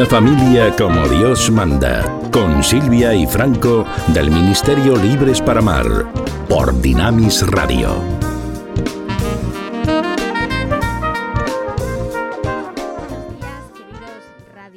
Una 0.00 0.08
familia 0.08 0.74
como 0.76 1.06
Dios 1.08 1.50
manda, 1.50 2.02
con 2.32 2.64
Silvia 2.64 3.14
y 3.14 3.26
Franco 3.26 3.86
del 4.14 4.30
Ministerio 4.30 4.96
Libres 4.96 5.42
para 5.42 5.58
Amar, 5.60 6.10
por 6.48 6.80
Dinamis 6.80 7.46
Radio. 7.46 8.02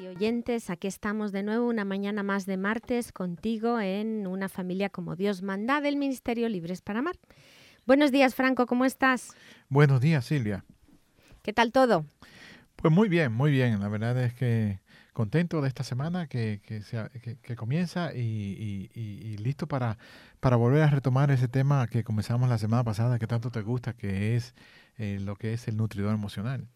oyentes, 0.09 0.69
aquí 0.69 0.87
estamos 0.87 1.31
de 1.31 1.43
nuevo 1.43 1.69
una 1.69 1.85
mañana 1.85 2.21
más 2.21 2.45
de 2.45 2.57
martes 2.57 3.13
contigo 3.13 3.79
en 3.79 4.27
una 4.27 4.49
familia 4.49 4.89
como 4.89 5.15
Dios 5.15 5.41
manda 5.41 5.79
del 5.79 5.95
Ministerio 5.95 6.49
Libres 6.49 6.81
para 6.81 6.99
Amar. 6.99 7.15
Buenos 7.85 8.11
días, 8.11 8.35
Franco, 8.35 8.65
¿cómo 8.65 8.83
estás? 8.83 9.29
Buenos 9.69 10.01
días, 10.01 10.25
Silvia. 10.25 10.65
¿Qué 11.43 11.53
tal 11.53 11.71
todo? 11.71 12.03
Pues 12.75 12.93
muy 12.93 13.07
bien, 13.07 13.31
muy 13.31 13.51
bien. 13.51 13.79
La 13.79 13.87
verdad 13.87 14.21
es 14.21 14.33
que 14.33 14.82
contento 15.13 15.61
de 15.61 15.67
esta 15.67 15.83
semana 15.83 16.27
que, 16.27 16.59
que, 16.63 17.55
comienza 17.55 18.13
y, 18.13 19.37
listo 19.37 19.67
para, 19.67 19.97
para 20.39 20.55
volver 20.55 20.81
a 20.83 20.89
retomar 20.89 21.31
ese 21.31 21.47
tema 21.47 21.87
que 21.87 22.03
comenzamos 22.03 22.49
la 22.49 22.57
semana 22.57 22.83
pasada, 22.83 23.19
que 23.19 23.27
tanto 23.27 23.51
te 23.51 23.61
gusta, 23.61 23.93
que 23.93 24.35
es 24.35 24.53
eh, 24.97 25.19
lo 25.21 25.35
que 25.35 25.53
es 25.53 25.67
el 25.67 25.77
nutridor 25.77 26.13
emocional. 26.13 26.67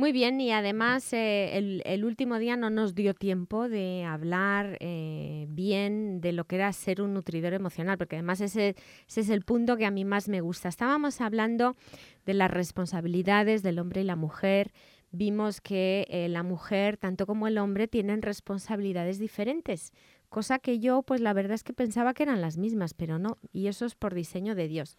Muy 0.00 0.12
bien, 0.12 0.40
y 0.40 0.50
además 0.50 1.12
eh, 1.12 1.82
el, 1.84 2.04
último 2.06 2.38
día 2.38 2.56
no 2.56 2.70
nos 2.70 2.94
dio 2.94 3.12
tiempo 3.12 3.68
de 3.68 4.02
hablar 4.04 4.78
eh, 4.80 5.44
bien 5.50 6.22
de 6.22 6.32
lo 6.32 6.46
que 6.46 6.56
era 6.56 6.72
ser 6.72 7.02
un 7.02 7.12
nutridor 7.12 7.52
emocional, 7.52 7.98
porque 7.98 8.16
además 8.16 8.40
ese, 8.40 8.76
ese, 9.06 9.20
es 9.20 9.28
el 9.28 9.42
punto 9.42 9.76
que 9.76 9.84
a 9.84 9.90
mí 9.90 10.06
más 10.06 10.26
me 10.26 10.40
gusta. 10.40 10.70
Estábamos 10.70 11.20
hablando 11.20 11.76
de 12.24 12.32
las 12.32 12.50
responsabilidades 12.50 13.62
del 13.62 13.78
hombre 13.78 14.00
y 14.00 14.04
la 14.04 14.16
mujer. 14.16 14.72
Vimos 15.12 15.60
que 15.60 16.06
eh, 16.08 16.28
la 16.28 16.44
mujer, 16.44 16.96
tanto 16.96 17.26
como 17.26 17.48
el 17.48 17.58
hombre, 17.58 17.88
tienen 17.88 18.22
responsabilidades 18.22 19.18
diferentes, 19.18 19.92
cosa 20.28 20.60
que 20.60 20.78
yo, 20.78 21.02
pues 21.02 21.20
la 21.20 21.32
verdad 21.32 21.54
es 21.54 21.64
que 21.64 21.72
pensaba 21.72 22.14
que 22.14 22.22
eran 22.22 22.40
las 22.40 22.56
mismas, 22.56 22.94
pero 22.94 23.18
no, 23.18 23.36
y 23.52 23.66
eso 23.66 23.84
es 23.84 23.96
por 23.96 24.14
diseño 24.14 24.54
de 24.54 24.68
Dios. 24.68 24.96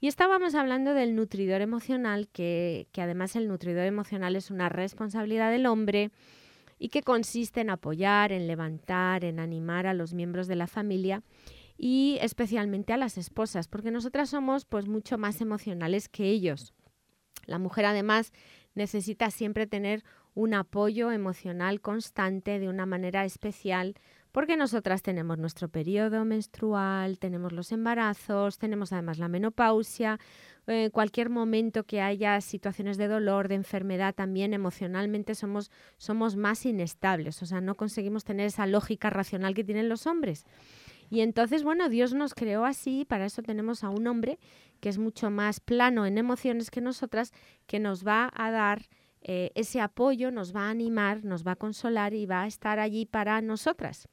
Y 0.00 0.06
estábamos 0.06 0.54
hablando 0.54 0.94
del 0.94 1.16
nutridor 1.16 1.60
emocional, 1.60 2.28
que, 2.28 2.86
además 2.96 3.34
el 3.34 3.48
nutridor 3.48 3.84
emocional 3.84 4.36
es 4.36 4.50
una 4.52 4.68
responsabilidad 4.68 5.50
del 5.50 5.66
hombre 5.66 6.12
y 6.78 6.90
que 6.90 7.02
consiste 7.02 7.60
en 7.60 7.70
apoyar, 7.70 8.30
en 8.30 8.46
levantar, 8.46 9.24
en 9.24 9.40
animar 9.40 9.88
a 9.88 9.94
los 9.94 10.14
miembros 10.14 10.46
de 10.46 10.54
la 10.54 10.68
familia 10.68 11.24
y 11.76 12.18
especialmente 12.20 12.92
a 12.92 12.96
las 12.96 13.18
esposas, 13.18 13.66
porque 13.66 13.90
nosotras 13.90 14.30
somos 14.30 14.64
pues 14.64 14.86
mucho 14.86 15.18
más 15.18 15.40
emocionales 15.40 16.08
que 16.08 16.26
ellos. 16.26 16.72
La 17.46 17.58
mujer 17.58 17.86
además 17.86 18.32
necesita 18.78 19.30
siempre 19.30 19.66
tener 19.66 20.02
un 20.34 20.54
apoyo 20.54 21.10
emocional 21.12 21.80
constante 21.82 22.58
de 22.58 22.68
una 22.68 22.86
manera 22.86 23.24
especial 23.26 23.96
porque 24.32 24.56
nosotras 24.56 25.02
tenemos 25.02 25.38
nuestro 25.38 25.68
periodo 25.68 26.24
menstrual, 26.24 27.18
tenemos 27.18 27.52
los 27.52 27.72
embarazos, 27.72 28.58
tenemos 28.58 28.92
además 28.92 29.18
la 29.18 29.28
menopausia, 29.28 30.20
en 30.66 30.90
cualquier 30.90 31.30
momento 31.30 31.84
que 31.84 32.02
haya 32.02 32.40
situaciones 32.40 32.98
de 32.98 33.08
dolor, 33.08 33.48
de 33.48 33.54
enfermedad, 33.54 34.14
también 34.14 34.52
emocionalmente 34.52 35.34
somos, 35.34 35.70
somos 35.96 36.36
más 36.36 36.66
inestables, 36.66 37.42
o 37.42 37.46
sea, 37.46 37.60
no 37.60 37.74
conseguimos 37.74 38.22
tener 38.24 38.46
esa 38.46 38.66
lógica 38.66 39.08
racional 39.10 39.54
que 39.54 39.64
tienen 39.64 39.88
los 39.88 40.06
hombres. 40.06 40.44
Y 41.10 41.20
entonces, 41.20 41.62
bueno, 41.62 41.88
Dios 41.88 42.12
nos 42.12 42.34
creó 42.34 42.64
así, 42.64 43.04
para 43.04 43.26
eso 43.26 43.42
tenemos 43.42 43.84
a 43.84 43.90
un 43.90 44.06
hombre 44.06 44.38
que 44.80 44.88
es 44.88 44.98
mucho 44.98 45.30
más 45.30 45.60
plano 45.60 46.06
en 46.06 46.18
emociones 46.18 46.70
que 46.70 46.80
nosotras, 46.80 47.32
que 47.66 47.80
nos 47.80 48.06
va 48.06 48.30
a 48.34 48.50
dar 48.50 48.86
eh, 49.22 49.50
ese 49.54 49.80
apoyo, 49.80 50.30
nos 50.30 50.54
va 50.54 50.66
a 50.66 50.70
animar, 50.70 51.24
nos 51.24 51.46
va 51.46 51.52
a 51.52 51.56
consolar 51.56 52.14
y 52.14 52.26
va 52.26 52.42
a 52.42 52.46
estar 52.46 52.78
allí 52.78 53.06
para 53.06 53.40
nosotras. 53.40 54.08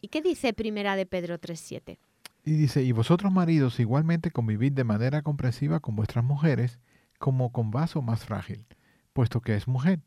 ¿Y 0.00 0.08
qué 0.08 0.22
dice 0.22 0.52
Primera 0.52 0.96
de 0.96 1.06
Pedro 1.06 1.38
3.7? 1.38 1.98
Y 2.44 2.52
dice, 2.52 2.82
y 2.82 2.92
vosotros 2.92 3.32
maridos 3.32 3.80
igualmente 3.80 4.30
convivid 4.30 4.72
de 4.72 4.84
manera 4.84 5.22
comprensiva 5.22 5.80
con 5.80 5.94
vuestras 5.94 6.24
mujeres, 6.24 6.78
como 7.18 7.52
con 7.52 7.70
vaso 7.70 8.00
más 8.00 8.24
frágil, 8.24 8.64
puesto 9.12 9.42
que 9.42 9.56
es 9.56 9.68
mujer, 9.68 10.00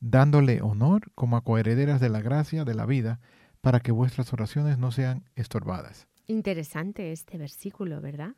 dándole 0.00 0.62
honor 0.62 1.12
como 1.14 1.36
a 1.36 1.44
coherederas 1.44 2.00
de 2.00 2.08
la 2.08 2.20
gracia 2.20 2.64
de 2.64 2.74
la 2.74 2.86
vida, 2.86 3.20
para 3.66 3.80
que 3.80 3.90
vuestras 3.90 4.32
oraciones 4.32 4.78
no 4.78 4.92
sean 4.92 5.24
estorbadas. 5.34 6.06
Interesante 6.28 7.10
este 7.10 7.36
versículo, 7.36 8.00
¿verdad? 8.00 8.36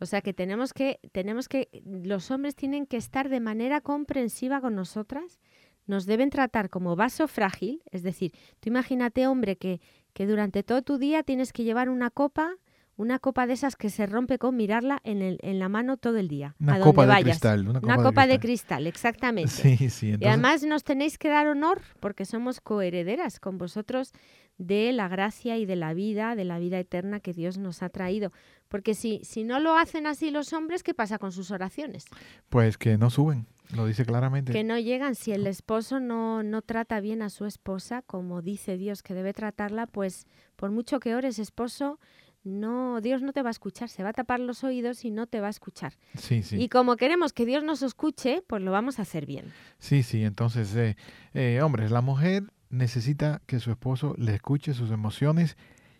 O 0.00 0.04
sea 0.04 0.20
que 0.20 0.34
tenemos 0.34 0.72
que, 0.72 0.98
tenemos 1.12 1.48
que, 1.48 1.68
los 1.84 2.32
hombres 2.32 2.56
tienen 2.56 2.84
que 2.84 2.96
estar 2.96 3.28
de 3.28 3.38
manera 3.38 3.80
comprensiva 3.80 4.60
con 4.60 4.74
nosotras, 4.74 5.38
nos 5.86 6.06
deben 6.06 6.28
tratar 6.28 6.70
como 6.70 6.96
vaso 6.96 7.28
frágil, 7.28 7.84
es 7.92 8.02
decir, 8.02 8.32
tú 8.58 8.68
imagínate, 8.68 9.28
hombre, 9.28 9.54
que, 9.54 9.80
que 10.12 10.26
durante 10.26 10.64
todo 10.64 10.82
tu 10.82 10.98
día 10.98 11.22
tienes 11.22 11.52
que 11.52 11.62
llevar 11.62 11.88
una 11.88 12.10
copa, 12.10 12.56
una 12.96 13.18
copa 13.18 13.46
de 13.46 13.54
esas 13.54 13.76
que 13.76 13.90
se 13.90 14.06
rompe 14.06 14.38
con 14.38 14.56
mirarla 14.56 15.00
en, 15.04 15.22
el, 15.22 15.38
en 15.42 15.58
la 15.58 15.68
mano 15.68 15.96
todo 15.96 16.18
el 16.18 16.28
día. 16.28 16.54
Una 16.60 16.80
copa 16.80 17.06
de 17.06 17.22
cristal. 17.22 17.68
Una 17.68 17.96
copa, 17.96 18.26
de, 18.26 18.38
cristal. 18.38 18.86
exactamente. 18.86 19.50
Sí, 19.50 19.90
sí, 19.90 20.14
Y 20.18 20.24
además 20.26 20.62
nos 20.62 20.84
tenéis 20.84 21.18
que 21.18 21.28
dar 21.28 21.48
honor 21.48 21.82
porque 22.00 22.24
somos 22.24 22.60
coherederas 22.60 23.40
con 23.40 23.58
vosotros 23.58 24.12
de 24.58 24.92
la 24.92 25.08
gracia 25.08 25.58
y 25.58 25.66
de 25.66 25.76
la 25.76 25.94
vida, 25.94 26.36
de 26.36 26.44
la 26.44 26.58
vida 26.58 26.78
eterna 26.78 27.20
que 27.20 27.32
Dios 27.32 27.58
nos 27.58 27.82
ha 27.82 27.88
traído. 27.88 28.32
Porque 28.68 28.94
si, 28.94 29.20
si 29.24 29.44
no 29.44 29.60
lo 29.60 29.76
hacen 29.76 30.06
así 30.06 30.30
los 30.30 30.52
hombres, 30.52 30.82
¿qué 30.82 30.94
pasa 30.94 31.18
con 31.18 31.32
sus 31.32 31.50
oraciones? 31.50 32.06
Pues 32.48 32.78
que 32.78 32.96
no 32.96 33.10
suben, 33.10 33.46
lo 33.74 33.86
dice 33.86 34.04
claramente. 34.04 34.52
Que 34.52 34.64
no 34.64 34.78
llegan. 34.78 35.14
Si 35.14 35.32
el 35.32 35.46
esposo 35.46 36.00
no, 36.00 36.42
no 36.42 36.62
trata 36.62 37.00
bien 37.00 37.22
a 37.22 37.30
su 37.30 37.44
esposa, 37.44 38.02
como 38.02 38.42
dice 38.42 38.76
Dios 38.76 39.02
que 39.02 39.14
debe 39.14 39.32
tratarla, 39.32 39.86
pues 39.86 40.26
por 40.56 40.70
mucho 40.70 41.00
que 41.00 41.14
ores, 41.14 41.38
esposo, 41.38 41.98
no, 42.44 43.00
Dios 43.00 43.22
no 43.22 43.32
te 43.32 43.42
va 43.42 43.48
a 43.48 43.50
escuchar, 43.50 43.88
se 43.88 44.02
va 44.02 44.10
a 44.10 44.12
tapar 44.12 44.38
los 44.38 44.62
oídos 44.64 45.04
y 45.04 45.10
no 45.10 45.26
te 45.26 45.40
va 45.40 45.48
a 45.48 45.50
escuchar. 45.50 45.94
Sí, 46.16 46.42
sí. 46.42 46.56
Y 46.56 46.68
como 46.68 46.96
queremos 46.96 47.32
que 47.32 47.46
Dios 47.46 47.64
nos 47.64 47.82
escuche, 47.82 48.42
pues 48.46 48.62
lo 48.62 48.70
vamos 48.70 48.98
a 48.98 49.02
hacer 49.02 49.26
bien. 49.26 49.46
Sí, 49.78 50.02
sí, 50.02 50.22
entonces, 50.22 50.74
eh, 50.76 50.96
eh, 51.32 51.60
hombres, 51.62 51.90
la 51.90 52.02
mujer 52.02 52.44
necesita 52.68 53.40
que 53.46 53.60
su 53.60 53.70
esposo 53.70 54.14
le 54.18 54.34
escuche 54.34 54.74
sus 54.74 54.90
emociones 54.90 55.56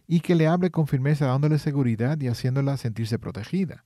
y 0.06 0.21
que 0.21 0.34
le 0.34 0.47
hable 0.47 0.71
con 0.71 0.87
firmeza 0.87 1.27
dándole 1.27 1.59
seguridad 1.59 2.21
y 2.21 2.28
haciéndola 2.28 2.76
sentirse 2.76 3.19
protegida. 3.19 3.84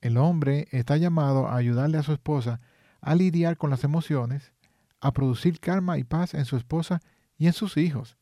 El 0.00 0.16
hombre 0.16 0.68
está 0.70 0.96
llamado 0.96 1.48
a 1.48 1.56
ayudarle 1.56 1.98
a 1.98 2.02
su 2.02 2.12
esposa 2.12 2.60
a 3.00 3.14
lidiar 3.14 3.56
con 3.56 3.70
las 3.70 3.84
emociones, 3.84 4.52
a 5.00 5.12
producir 5.12 5.60
calma 5.60 5.98
y 5.98 6.04
paz 6.04 6.34
en 6.34 6.44
su 6.44 6.56
esposa 6.56 7.00
y 7.38 7.46
en 7.46 7.54
sus 7.54 7.76
hijos. 7.76 8.18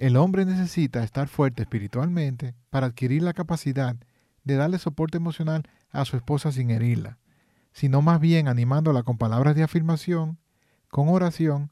El 0.00 0.16
hombre 0.16 0.46
necesita 0.46 1.04
estar 1.04 1.28
fuerte 1.28 1.60
espiritualmente 1.60 2.54
para 2.70 2.86
adquirir 2.86 3.22
la 3.22 3.34
capacidad 3.34 3.96
de 4.44 4.54
darle 4.54 4.78
soporte 4.78 5.18
emocional 5.18 5.68
a 5.90 6.06
su 6.06 6.16
esposa 6.16 6.52
sin 6.52 6.70
herirla, 6.70 7.18
sino 7.74 8.00
más 8.00 8.18
bien 8.18 8.48
animándola 8.48 9.02
con 9.02 9.18
palabras 9.18 9.54
de 9.56 9.62
afirmación, 9.62 10.38
con 10.88 11.10
oración 11.10 11.70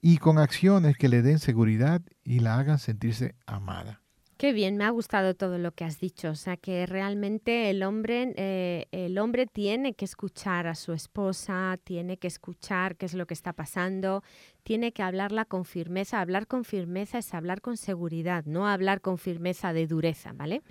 y 0.00 0.18
con 0.18 0.38
acciones 0.38 0.96
que 0.96 1.08
le 1.08 1.22
den 1.22 1.40
seguridad 1.40 2.02
y 2.22 2.38
la 2.38 2.56
hagan 2.56 2.78
sentirse 2.78 3.34
amada. 3.46 4.00
Qué 4.40 4.54
bien, 4.54 4.78
me 4.78 4.84
ha 4.84 4.90
gustado 4.90 5.34
todo 5.34 5.58
lo 5.58 5.72
que 5.72 5.84
has 5.84 6.00
dicho. 6.00 6.30
O 6.30 6.34
sea, 6.34 6.56
que 6.56 6.86
realmente 6.86 7.68
el 7.68 7.82
hombre, 7.82 8.32
eh, 8.38 8.86
el 8.90 9.18
hombre 9.18 9.46
tiene 9.46 9.92
que 9.92 10.06
escuchar 10.06 10.66
a 10.66 10.74
su 10.74 10.94
esposa, 10.94 11.78
tiene 11.84 12.16
que 12.16 12.28
escuchar 12.28 12.96
qué 12.96 13.04
es 13.04 13.12
lo 13.12 13.26
que 13.26 13.34
está 13.34 13.52
pasando, 13.52 14.22
tiene 14.62 14.92
que 14.92 15.02
hablarla 15.02 15.44
con 15.44 15.66
firmeza. 15.66 16.22
Hablar 16.22 16.46
con 16.46 16.64
firmeza 16.64 17.18
es 17.18 17.34
hablar 17.34 17.60
con 17.60 17.76
seguridad, 17.76 18.46
no 18.46 18.66
hablar 18.66 19.02
con 19.02 19.18
firmeza 19.18 19.74
de 19.74 19.86
dureza, 19.86 20.32
¿vale? 20.32 20.62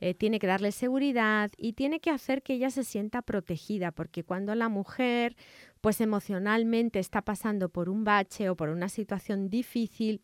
Eh, 0.00 0.14
tiene 0.14 0.38
que 0.38 0.46
darle 0.46 0.72
seguridad 0.72 1.50
y 1.58 1.74
tiene 1.74 2.00
que 2.00 2.08
hacer 2.08 2.42
que 2.42 2.54
ella 2.54 2.70
se 2.70 2.84
sienta 2.84 3.20
protegida, 3.20 3.92
porque 3.92 4.24
cuando 4.24 4.54
la 4.54 4.70
mujer 4.70 5.36
pues 5.82 6.00
emocionalmente 6.00 6.98
está 6.98 7.20
pasando 7.20 7.68
por 7.68 7.90
un 7.90 8.02
bache 8.02 8.48
o 8.48 8.56
por 8.56 8.70
una 8.70 8.88
situación 8.88 9.50
difícil, 9.50 10.22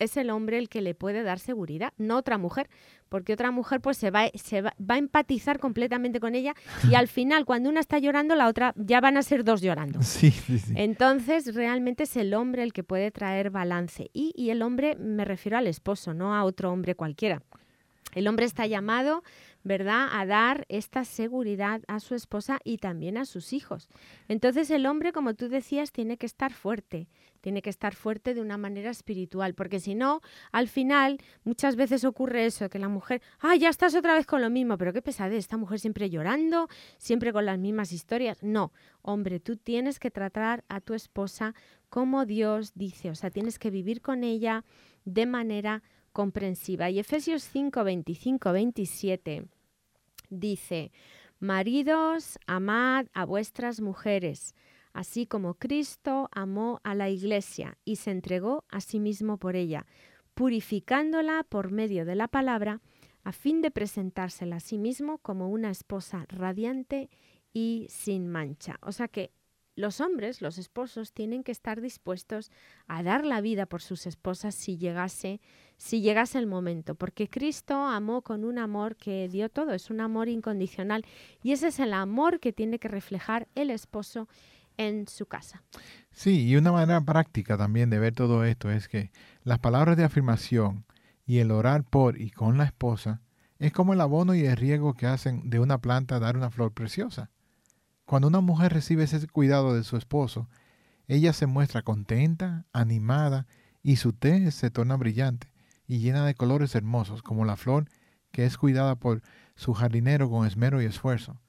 es 0.00 0.16
el 0.16 0.30
hombre 0.30 0.58
el 0.58 0.68
que 0.68 0.80
le 0.80 0.94
puede 0.94 1.22
dar 1.22 1.38
seguridad, 1.38 1.92
no 1.98 2.16
otra 2.16 2.38
mujer, 2.38 2.68
porque 3.08 3.32
otra 3.32 3.52
mujer 3.52 3.80
pues 3.80 3.96
se 3.96 4.10
va, 4.10 4.28
se 4.34 4.62
va, 4.62 4.74
a 4.88 4.98
empatizar 4.98 5.60
completamente 5.60 6.18
con 6.18 6.34
ella 6.34 6.54
y 6.90 6.94
al 6.94 7.06
final 7.06 7.44
cuando 7.44 7.68
una 7.68 7.80
está 7.80 7.98
llorando 7.98 8.34
la 8.34 8.48
otra 8.48 8.72
ya 8.76 9.00
van 9.00 9.16
a 9.16 9.22
ser 9.22 9.44
dos 9.44 9.60
llorando. 9.60 10.00
Sí, 10.10 10.32
sí, 10.32 10.58
sí. 10.58 10.74
Entonces 10.76 11.54
realmente 11.54 12.02
es 12.02 12.16
el 12.16 12.34
hombre 12.34 12.62
el 12.62 12.72
que 12.72 12.82
puede 12.82 13.10
traer 13.10 13.50
balance 13.50 14.10
y, 14.12 14.32
y 14.34 14.50
el 14.50 14.60
hombre 14.60 14.96
me 14.96 15.24
refiero 15.24 15.56
al 15.56 15.66
esposo, 15.66 16.14
no 16.14 16.34
a 16.34 16.44
otro 16.44 16.72
hombre 16.72 16.94
cualquiera. 16.94 17.42
El 18.14 18.26
hombre 18.26 18.46
está 18.46 18.66
llamado 18.66 19.22
¿verdad? 19.62 20.08
A 20.12 20.26
dar 20.26 20.64
esta 20.68 21.04
seguridad 21.04 21.82
a 21.86 22.00
su 22.00 22.14
esposa 22.14 22.58
y 22.64 22.78
también 22.78 23.18
a 23.18 23.24
sus 23.24 23.52
hijos. 23.52 23.88
Entonces 24.28 24.70
el 24.70 24.86
hombre, 24.86 25.12
como 25.12 25.34
tú 25.34 25.48
decías, 25.48 25.92
tiene 25.92 26.16
que 26.16 26.26
estar 26.26 26.52
fuerte, 26.52 27.08
tiene 27.40 27.62
que 27.62 27.70
estar 27.70 27.94
fuerte 27.94 28.34
de 28.34 28.40
una 28.40 28.56
manera 28.56 28.90
espiritual, 28.90 29.54
porque 29.54 29.80
si 29.80 29.94
no, 29.94 30.20
al 30.52 30.68
final 30.68 31.18
muchas 31.44 31.76
veces 31.76 32.04
ocurre 32.04 32.46
eso, 32.46 32.68
que 32.68 32.78
la 32.78 32.88
mujer, 32.88 33.22
ah, 33.40 33.56
ya 33.56 33.68
estás 33.68 33.94
otra 33.94 34.14
vez 34.14 34.26
con 34.26 34.42
lo 34.42 34.50
mismo, 34.50 34.78
pero 34.78 34.92
qué 34.92 35.02
pesadez, 35.02 35.38
esta 35.38 35.56
mujer 35.56 35.78
siempre 35.80 36.10
llorando, 36.10 36.68
siempre 36.98 37.32
con 37.32 37.46
las 37.46 37.58
mismas 37.58 37.92
historias. 37.92 38.42
No, 38.42 38.72
hombre, 39.02 39.40
tú 39.40 39.56
tienes 39.56 39.98
que 39.98 40.10
tratar 40.10 40.64
a 40.68 40.80
tu 40.80 40.94
esposa 40.94 41.54
como 41.88 42.24
Dios 42.24 42.72
dice, 42.74 43.10
o 43.10 43.14
sea, 43.14 43.30
tienes 43.30 43.58
que 43.58 43.70
vivir 43.70 44.00
con 44.00 44.22
ella 44.22 44.64
de 45.04 45.26
manera 45.26 45.82
comprensiva. 46.12 46.90
Y 46.90 46.98
Efesios 46.98 47.42
5, 47.44 47.84
25, 47.84 48.52
27 48.52 49.44
dice, 50.30 50.92
Maridos, 51.38 52.38
amad 52.46 53.06
a 53.12 53.24
vuestras 53.24 53.80
mujeres, 53.80 54.54
así 54.92 55.26
como 55.26 55.54
Cristo 55.54 56.28
amó 56.32 56.80
a 56.84 56.94
la 56.94 57.08
iglesia 57.08 57.78
y 57.84 57.96
se 57.96 58.10
entregó 58.10 58.64
a 58.68 58.80
sí 58.80 59.00
mismo 59.00 59.38
por 59.38 59.56
ella, 59.56 59.86
purificándola 60.34 61.44
por 61.48 61.70
medio 61.70 62.04
de 62.04 62.14
la 62.14 62.28
palabra, 62.28 62.80
a 63.24 63.32
fin 63.32 63.62
de 63.62 63.70
presentársela 63.70 64.56
a 64.56 64.60
sí 64.60 64.78
mismo 64.78 65.18
como 65.18 65.48
una 65.48 65.70
esposa 65.70 66.26
radiante 66.28 67.10
y 67.52 67.86
sin 67.90 68.28
mancha. 68.28 68.78
O 68.82 68.92
sea 68.92 69.08
que 69.08 69.32
los 69.80 70.00
hombres, 70.00 70.42
los 70.42 70.58
esposos, 70.58 71.12
tienen 71.12 71.42
que 71.42 71.52
estar 71.52 71.80
dispuestos 71.80 72.50
a 72.86 73.02
dar 73.02 73.24
la 73.24 73.40
vida 73.40 73.66
por 73.66 73.82
sus 73.82 74.06
esposas 74.06 74.54
si 74.54 74.76
llegase, 74.76 75.40
si 75.76 76.00
llegase 76.00 76.38
el 76.38 76.46
momento, 76.46 76.94
porque 76.94 77.28
Cristo 77.28 77.74
amó 77.74 78.22
con 78.22 78.44
un 78.44 78.58
amor 78.58 78.96
que 78.96 79.28
dio 79.28 79.48
todo, 79.48 79.72
es 79.72 79.90
un 79.90 80.00
amor 80.00 80.28
incondicional 80.28 81.04
y 81.42 81.52
ese 81.52 81.68
es 81.68 81.80
el 81.80 81.92
amor 81.92 82.40
que 82.40 82.52
tiene 82.52 82.78
que 82.78 82.88
reflejar 82.88 83.48
el 83.54 83.70
esposo 83.70 84.28
en 84.76 85.08
su 85.08 85.26
casa. 85.26 85.62
Sí, 86.10 86.46
y 86.46 86.56
una 86.56 86.72
manera 86.72 87.00
práctica 87.00 87.58
también 87.58 87.90
de 87.90 87.98
ver 87.98 88.14
todo 88.14 88.44
esto 88.44 88.70
es 88.70 88.88
que 88.88 89.10
las 89.42 89.58
palabras 89.58 89.96
de 89.96 90.04
afirmación 90.04 90.84
y 91.26 91.38
el 91.38 91.50
orar 91.50 91.84
por 91.84 92.20
y 92.20 92.30
con 92.30 92.58
la 92.58 92.64
esposa 92.64 93.20
es 93.58 93.72
como 93.72 93.92
el 93.92 94.00
abono 94.00 94.34
y 94.34 94.46
el 94.46 94.56
riego 94.56 94.94
que 94.94 95.06
hacen 95.06 95.50
de 95.50 95.60
una 95.60 95.78
planta 95.78 96.18
dar 96.18 96.36
una 96.36 96.50
flor 96.50 96.72
preciosa. 96.72 97.30
Cuando 98.10 98.26
una 98.26 98.40
mujer 98.40 98.72
recibe 98.72 99.04
ese 99.04 99.24
cuidado 99.28 99.72
de 99.72 99.84
su 99.84 99.96
esposo, 99.96 100.48
ella 101.06 101.32
se 101.32 101.46
muestra 101.46 101.82
contenta, 101.82 102.66
animada 102.72 103.46
y 103.84 103.98
su 103.98 104.12
té 104.12 104.50
se 104.50 104.68
torna 104.68 104.96
brillante 104.96 105.52
y 105.86 106.00
llena 106.00 106.26
de 106.26 106.34
colores 106.34 106.74
hermosos, 106.74 107.22
como 107.22 107.44
la 107.44 107.54
flor 107.54 107.88
que 108.32 108.46
es 108.46 108.58
cuidada 108.58 108.96
por 108.96 109.22
su 109.54 109.74
jardinero 109.74 110.28
con 110.28 110.44
esmero 110.44 110.82
y 110.82 110.86
esfuerzo. 110.86 111.40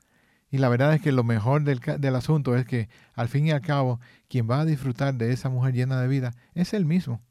Y 0.51 0.59
la 0.59 0.69
verdad 0.69 0.93
es 0.93 1.01
que 1.01 1.11
lo 1.11 1.23
mejor 1.23 1.63
del, 1.63 1.79
del, 1.79 2.15
asunto 2.15 2.55
es 2.55 2.67
que 2.67 2.89
al 3.15 3.27
fin 3.27 3.47
y 3.47 3.51
al 3.51 3.61
cabo 3.61 3.99
quien 4.29 4.47
va 4.47 4.59
a 4.59 4.65
disfrutar 4.65 5.15
de 5.15 5.33
esa 5.33 5.49
mujer 5.49 5.73
llena 5.73 5.99
de 5.99 6.07
vida 6.07 6.35
es 6.53 6.75
él 6.75 6.85
mismo. 6.85 7.23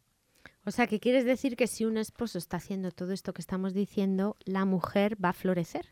O 0.70 0.72
sea, 0.72 0.87
que 0.87 1.00
quieres 1.00 1.25
decir 1.25 1.56
que 1.56 1.67
si 1.67 1.84
un 1.84 1.96
esposo 1.96 2.38
está 2.38 2.58
haciendo 2.58 2.93
todo 2.93 3.11
esto 3.12 3.32
que 3.32 3.40
estamos 3.40 3.75
diciendo, 3.75 4.37
la 4.44 4.64
mujer 4.64 5.17
va 5.22 5.31
a 5.31 5.32
florecer. 5.32 5.87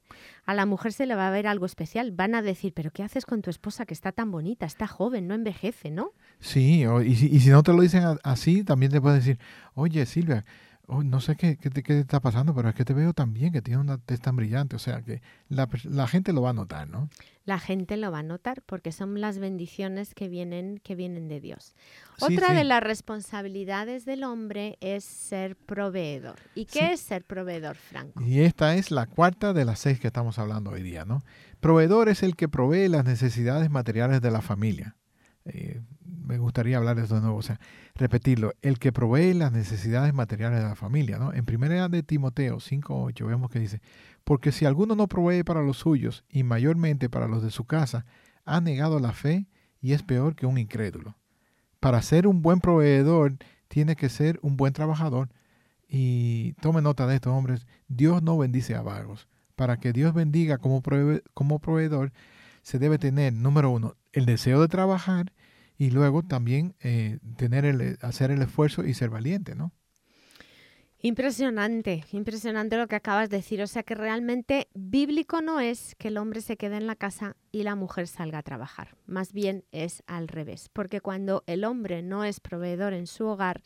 A 0.46 0.54
la 0.54 0.66
mujer 0.66 0.92
se 0.92 1.04
le 1.04 1.16
va 1.16 1.26
a 1.26 1.32
ver 1.32 1.48
algo 1.48 1.66
especial. 1.66 2.12
Van 2.12 2.36
a 2.36 2.42
decir, 2.42 2.72
pero 2.74 2.92
¿qué 2.92 3.02
haces 3.02 3.26
con 3.26 3.42
tu 3.42 3.50
esposa 3.50 3.86
que 3.86 3.94
está 3.94 4.12
tan 4.12 4.30
bonita, 4.30 4.66
está 4.66 4.86
joven, 4.86 5.26
no 5.26 5.34
envejece, 5.34 5.90
¿no? 5.90 6.12
Sí, 6.38 6.84
y, 7.04 7.14
si, 7.16 7.26
y 7.26 7.40
si 7.40 7.50
no 7.50 7.64
te 7.64 7.72
lo 7.72 7.82
dicen 7.82 8.04
así, 8.22 8.62
también 8.62 8.92
te 8.92 9.00
pueden 9.00 9.18
decir, 9.18 9.40
oye 9.74 10.06
Silvia, 10.06 10.44
oh, 10.88 11.04
no 11.04 11.20
sé 11.20 11.36
qué, 11.36 11.56
qué, 11.56 11.70
qué, 11.70 12.00
está 12.00 12.20
pasando, 12.20 12.54
pero 12.54 12.68
es 12.68 12.74
que 12.74 12.84
te 12.84 12.94
veo 12.94 13.12
tan 13.12 13.32
bien, 13.32 13.52
que 13.52 13.62
tienes 13.62 13.80
una 13.80 13.98
tez 13.98 14.20
tan 14.20 14.36
brillante. 14.36 14.74
O 14.74 14.78
sea, 14.78 15.02
que 15.02 15.22
la, 15.48 15.68
la, 15.84 16.06
gente 16.08 16.32
lo 16.32 16.42
va 16.42 16.50
a 16.50 16.54
notar, 16.54 16.88
¿no? 16.88 17.08
La 17.44 17.58
gente 17.58 17.96
lo 17.96 18.10
va 18.10 18.20
a 18.20 18.22
notar 18.22 18.62
porque 18.62 18.90
son 18.90 19.20
las 19.20 19.38
bendiciones 19.38 20.14
que 20.14 20.28
vienen, 20.28 20.80
que 20.82 20.94
vienen 20.94 21.28
de 21.28 21.40
Dios. 21.40 21.74
Sí, 22.16 22.34
Otra 22.34 22.48
sí. 22.48 22.54
de 22.54 22.64
las 22.64 22.82
responsabilidades 22.82 24.04
del 24.04 24.24
hombre 24.24 24.78
es 24.80 25.04
ser 25.04 25.56
proveedor. 25.56 26.38
¿Y 26.54 26.64
qué 26.64 26.80
sí. 26.80 26.92
es 26.92 27.00
ser 27.00 27.24
proveedor, 27.24 27.76
Franco? 27.76 28.22
Y 28.22 28.40
esta 28.40 28.74
es 28.74 28.90
la 28.90 29.06
cuarta 29.06 29.52
de 29.52 29.64
las 29.64 29.78
seis 29.78 30.00
que 30.00 30.08
estamos 30.08 30.38
hablando 30.38 30.70
hoy 30.70 30.82
día, 30.82 31.04
¿no? 31.04 31.22
Proveedor 31.60 32.08
es 32.08 32.22
el 32.22 32.34
que 32.34 32.48
provee 32.48 32.88
las 32.88 33.04
necesidades 33.04 33.70
materiales 33.70 34.20
de 34.20 34.30
la 34.30 34.40
familia. 34.40 34.96
Eh, 35.44 35.80
me 36.28 36.38
gustaría 36.38 36.76
hablar 36.76 36.94
de 36.96 37.02
esto 37.02 37.14
de 37.14 37.22
nuevo, 37.22 37.38
o 37.38 37.42
sea, 37.42 37.58
repetirlo, 37.94 38.52
el 38.60 38.78
que 38.78 38.92
provee 38.92 39.32
las 39.32 39.50
necesidades 39.50 40.12
materiales 40.12 40.60
de 40.60 40.68
la 40.68 40.76
familia, 40.76 41.18
¿no? 41.18 41.32
En 41.32 41.46
primera 41.46 41.88
de 41.88 42.02
Timoteo 42.02 42.58
5.8 42.58 43.26
vemos 43.26 43.50
que 43.50 43.58
dice, 43.58 43.80
porque 44.24 44.52
si 44.52 44.66
alguno 44.66 44.94
no 44.94 45.08
provee 45.08 45.42
para 45.42 45.62
los 45.62 45.78
suyos 45.78 46.24
y 46.28 46.42
mayormente 46.42 47.08
para 47.08 47.28
los 47.28 47.42
de 47.42 47.50
su 47.50 47.64
casa, 47.64 48.04
ha 48.44 48.60
negado 48.60 49.00
la 49.00 49.12
fe 49.12 49.46
y 49.80 49.92
es 49.92 50.02
peor 50.02 50.36
que 50.36 50.44
un 50.44 50.58
incrédulo. 50.58 51.16
Para 51.80 52.02
ser 52.02 52.26
un 52.26 52.42
buen 52.42 52.60
proveedor, 52.60 53.38
tiene 53.68 53.96
que 53.96 54.10
ser 54.10 54.38
un 54.42 54.56
buen 54.56 54.74
trabajador. 54.74 55.30
Y 55.88 56.52
tome 56.60 56.82
nota 56.82 57.06
de 57.06 57.14
esto, 57.14 57.34
hombres, 57.34 57.66
Dios 57.88 58.22
no 58.22 58.36
bendice 58.36 58.74
a 58.74 58.82
vagos. 58.82 59.28
Para 59.56 59.78
que 59.78 59.92
Dios 59.94 60.12
bendiga 60.12 60.58
como 60.58 60.82
proveedor, 60.82 62.12
se 62.62 62.78
debe 62.78 62.98
tener, 62.98 63.32
número 63.32 63.70
uno, 63.70 63.94
el 64.12 64.26
deseo 64.26 64.60
de 64.60 64.68
trabajar 64.68 65.32
y 65.78 65.90
luego 65.90 66.24
también 66.24 66.74
eh, 66.82 67.18
tener 67.36 67.64
el, 67.64 67.98
hacer 68.02 68.32
el 68.32 68.42
esfuerzo 68.42 68.84
y 68.84 68.94
ser 68.94 69.10
valiente, 69.10 69.54
¿no? 69.54 69.72
Impresionante, 71.00 72.04
impresionante 72.10 72.76
lo 72.76 72.88
que 72.88 72.96
acabas 72.96 73.30
de 73.30 73.36
decir. 73.36 73.62
O 73.62 73.68
sea 73.68 73.84
que 73.84 73.94
realmente 73.94 74.68
bíblico 74.74 75.40
no 75.40 75.60
es 75.60 75.94
que 75.94 76.08
el 76.08 76.16
hombre 76.16 76.40
se 76.40 76.56
quede 76.56 76.76
en 76.76 76.88
la 76.88 76.96
casa 76.96 77.36
y 77.52 77.62
la 77.62 77.76
mujer 77.76 78.08
salga 78.08 78.38
a 78.38 78.42
trabajar. 78.42 78.96
Más 79.06 79.32
bien 79.32 79.64
es 79.70 80.02
al 80.08 80.26
revés. 80.26 80.68
Porque 80.72 81.00
cuando 81.00 81.44
el 81.46 81.64
hombre 81.64 82.02
no 82.02 82.24
es 82.24 82.40
proveedor 82.40 82.94
en 82.94 83.06
su 83.06 83.26
hogar, 83.26 83.62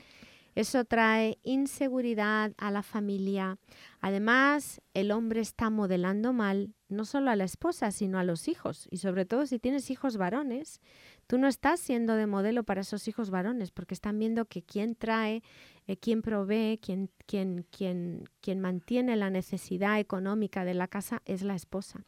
eso 0.54 0.84
trae 0.84 1.38
inseguridad 1.43 2.52
a 2.58 2.70
la 2.70 2.82
familia. 2.82 3.58
Además, 4.00 4.82
el 4.93 5.10
hombre 5.10 5.40
está 5.40 5.70
modelando 5.70 6.32
mal 6.32 6.75
no 6.88 7.04
solo 7.06 7.31
a 7.31 7.37
la 7.37 7.44
esposa, 7.44 7.90
sino 7.90 8.19
a 8.19 8.25
los 8.25 8.49
hijos. 8.49 8.87
Y 8.90 8.99
sobre 8.99 9.25
todo 9.25 9.46
si 9.46 9.58
tienes 9.58 9.90
hijos 9.90 10.19
varones, 10.19 10.81
tú 11.26 11.38
no 11.38 11.49
estás 11.49 11.81
siendo 11.81 12.14
de 12.14 12.26
modelo 12.26 12.64
para 12.64 12.82
esos 12.82 13.08
hijos 13.08 13.31
varones, 13.31 13.70
porque 13.70 13.94
están 13.94 14.19
viendo 14.19 14.44
que 14.44 14.62
quien 14.62 14.94
trae, 14.94 15.43
eh, 15.87 15.96
quien 15.96 16.20
provee, 16.20 16.78
quien, 16.82 17.10
quien, 17.26 17.66
quien, 17.70 18.25
quien 18.40 18.60
mantiene 18.60 19.16
la 19.16 19.31
necesidad 19.31 19.98
económica 19.98 20.64
de 20.64 20.75
la 20.75 20.88
casa 20.88 21.22
es 21.25 21.43
la 21.43 21.55
esposa. 21.55 22.05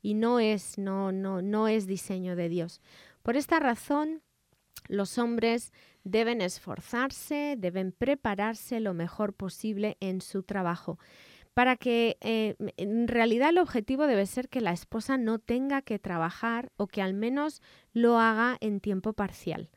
Y 0.00 0.14
no 0.14 0.40
es, 0.40 0.78
no, 0.78 1.12
no, 1.12 1.42
no 1.42 1.68
es 1.68 1.86
diseño 1.86 2.34
de 2.36 2.48
Dios. 2.48 2.80
Por 3.22 3.36
esta 3.36 3.60
razón, 3.60 4.22
los 4.88 5.18
hombres 5.18 5.72
deben 6.04 6.40
esforzarse, 6.40 7.56
deben 7.58 7.92
prepararse 7.92 8.80
lo 8.80 8.94
mejor 8.94 9.32
posible 9.32 9.96
en 10.00 10.20
su 10.20 10.42
trabajo 10.42 10.98
para 11.54 11.76
que 11.76 12.18
eh, 12.20 12.56
en 12.76 13.06
realidad 13.06 13.50
el 13.50 13.58
objetivo 13.58 14.08
debe 14.08 14.26
ser 14.26 14.48
que 14.48 14.60
la 14.60 14.72
esposa 14.72 15.16
no 15.16 15.38
tenga 15.38 15.82
que 15.82 16.00
trabajar 16.00 16.72
o 16.76 16.88
que 16.88 17.00
al 17.00 17.14
menos 17.14 17.62
lo 17.92 18.18
haga 18.18 18.56
en 18.60 18.80
tiempo 18.80 19.12
parcial. 19.12 19.70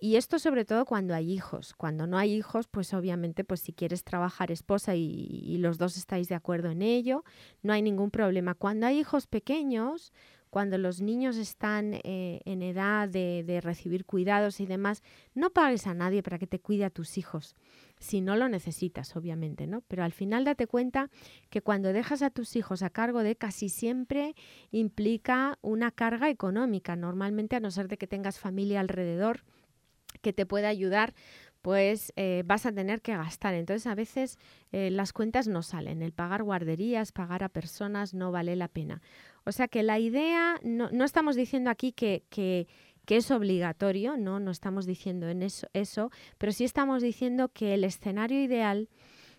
Y 0.00 0.16
esto 0.16 0.40
sobre 0.40 0.64
todo 0.64 0.84
cuando 0.84 1.14
hay 1.14 1.32
hijos. 1.32 1.72
Cuando 1.74 2.08
no 2.08 2.18
hay 2.18 2.34
hijos, 2.34 2.66
pues 2.66 2.92
obviamente 2.92 3.44
pues 3.44 3.60
si 3.60 3.72
quieres 3.72 4.02
trabajar 4.02 4.50
esposa 4.50 4.96
y, 4.96 5.04
y 5.04 5.58
los 5.58 5.78
dos 5.78 5.96
estáis 5.96 6.28
de 6.28 6.34
acuerdo 6.34 6.68
en 6.68 6.82
ello, 6.82 7.24
no 7.62 7.72
hay 7.72 7.80
ningún 7.80 8.10
problema. 8.10 8.54
Cuando 8.54 8.88
hay 8.88 8.98
hijos 8.98 9.28
pequeños, 9.28 10.12
cuando 10.50 10.78
los 10.78 11.00
niños 11.00 11.36
están 11.36 11.94
eh, 11.94 12.40
en 12.44 12.62
edad 12.62 13.08
de, 13.08 13.60
recibir 13.62 14.04
cuidados 14.04 14.60
y 14.60 14.66
demás, 14.66 15.02
no 15.34 15.50
pagues 15.50 15.86
a 15.86 15.94
nadie 15.94 16.22
para 16.22 16.38
que 16.38 16.46
te 16.46 16.58
cuide 16.58 16.84
a 16.84 16.90
tus 16.90 17.16
hijos, 17.18 17.54
si 17.98 18.20
no 18.20 18.36
lo 18.36 18.48
necesitas, 18.48 19.16
obviamente, 19.16 19.66
¿no? 19.66 19.82
Pero 19.88 20.04
al 20.04 20.12
final 20.12 20.44
date 20.44 20.66
cuenta 20.66 21.08
que 21.48 21.62
cuando 21.62 21.92
dejas 21.92 22.22
a 22.22 22.30
tus 22.30 22.56
hijos 22.56 22.82
a 22.82 22.90
cargo 22.90 23.22
de 23.22 23.36
casi 23.36 23.68
siempre 23.68 24.34
implica 24.70 25.58
una 25.62 25.90
carga 25.90 26.30
económica, 26.30 26.96
normalmente 26.96 27.56
a 27.56 27.60
no 27.60 27.70
ser 27.70 27.88
de 27.88 27.96
que 27.96 28.06
tengas 28.06 28.38
familia 28.38 28.80
alrededor 28.80 29.44
que 30.22 30.32
te 30.32 30.46
pueda 30.46 30.68
ayudar, 30.68 31.14
pues 31.62 32.12
eh, 32.16 32.42
vas 32.46 32.66
a 32.66 32.72
tener 32.72 33.02
que 33.02 33.16
gastar. 33.16 33.54
Entonces 33.54 33.86
a 33.86 33.94
veces 33.94 34.38
eh, 34.72 34.90
las 34.90 35.12
cuentas 35.12 35.46
no 35.46 35.62
salen. 35.62 36.02
El 36.02 36.12
pagar 36.12 36.42
guarderías, 36.42 37.12
pagar 37.12 37.44
a 37.44 37.48
personas 37.48 38.14
no 38.14 38.32
vale 38.32 38.56
la 38.56 38.68
pena. 38.68 39.02
O 39.44 39.52
sea 39.52 39.68
que 39.68 39.82
la 39.82 39.98
idea, 39.98 40.58
no, 40.62 40.90
no 40.90 41.04
estamos 41.04 41.36
diciendo 41.36 41.70
aquí 41.70 41.92
que, 41.92 42.24
que, 42.30 42.68
que, 43.06 43.16
es 43.16 43.30
obligatorio, 43.30 44.16
no, 44.16 44.40
no 44.40 44.50
estamos 44.50 44.86
diciendo 44.86 45.28
en 45.28 45.42
eso, 45.42 45.66
eso, 45.72 46.10
pero 46.38 46.52
sí 46.52 46.64
estamos 46.64 47.02
diciendo 47.02 47.48
que 47.48 47.74
el 47.74 47.84
escenario 47.84 48.42
ideal 48.42 48.88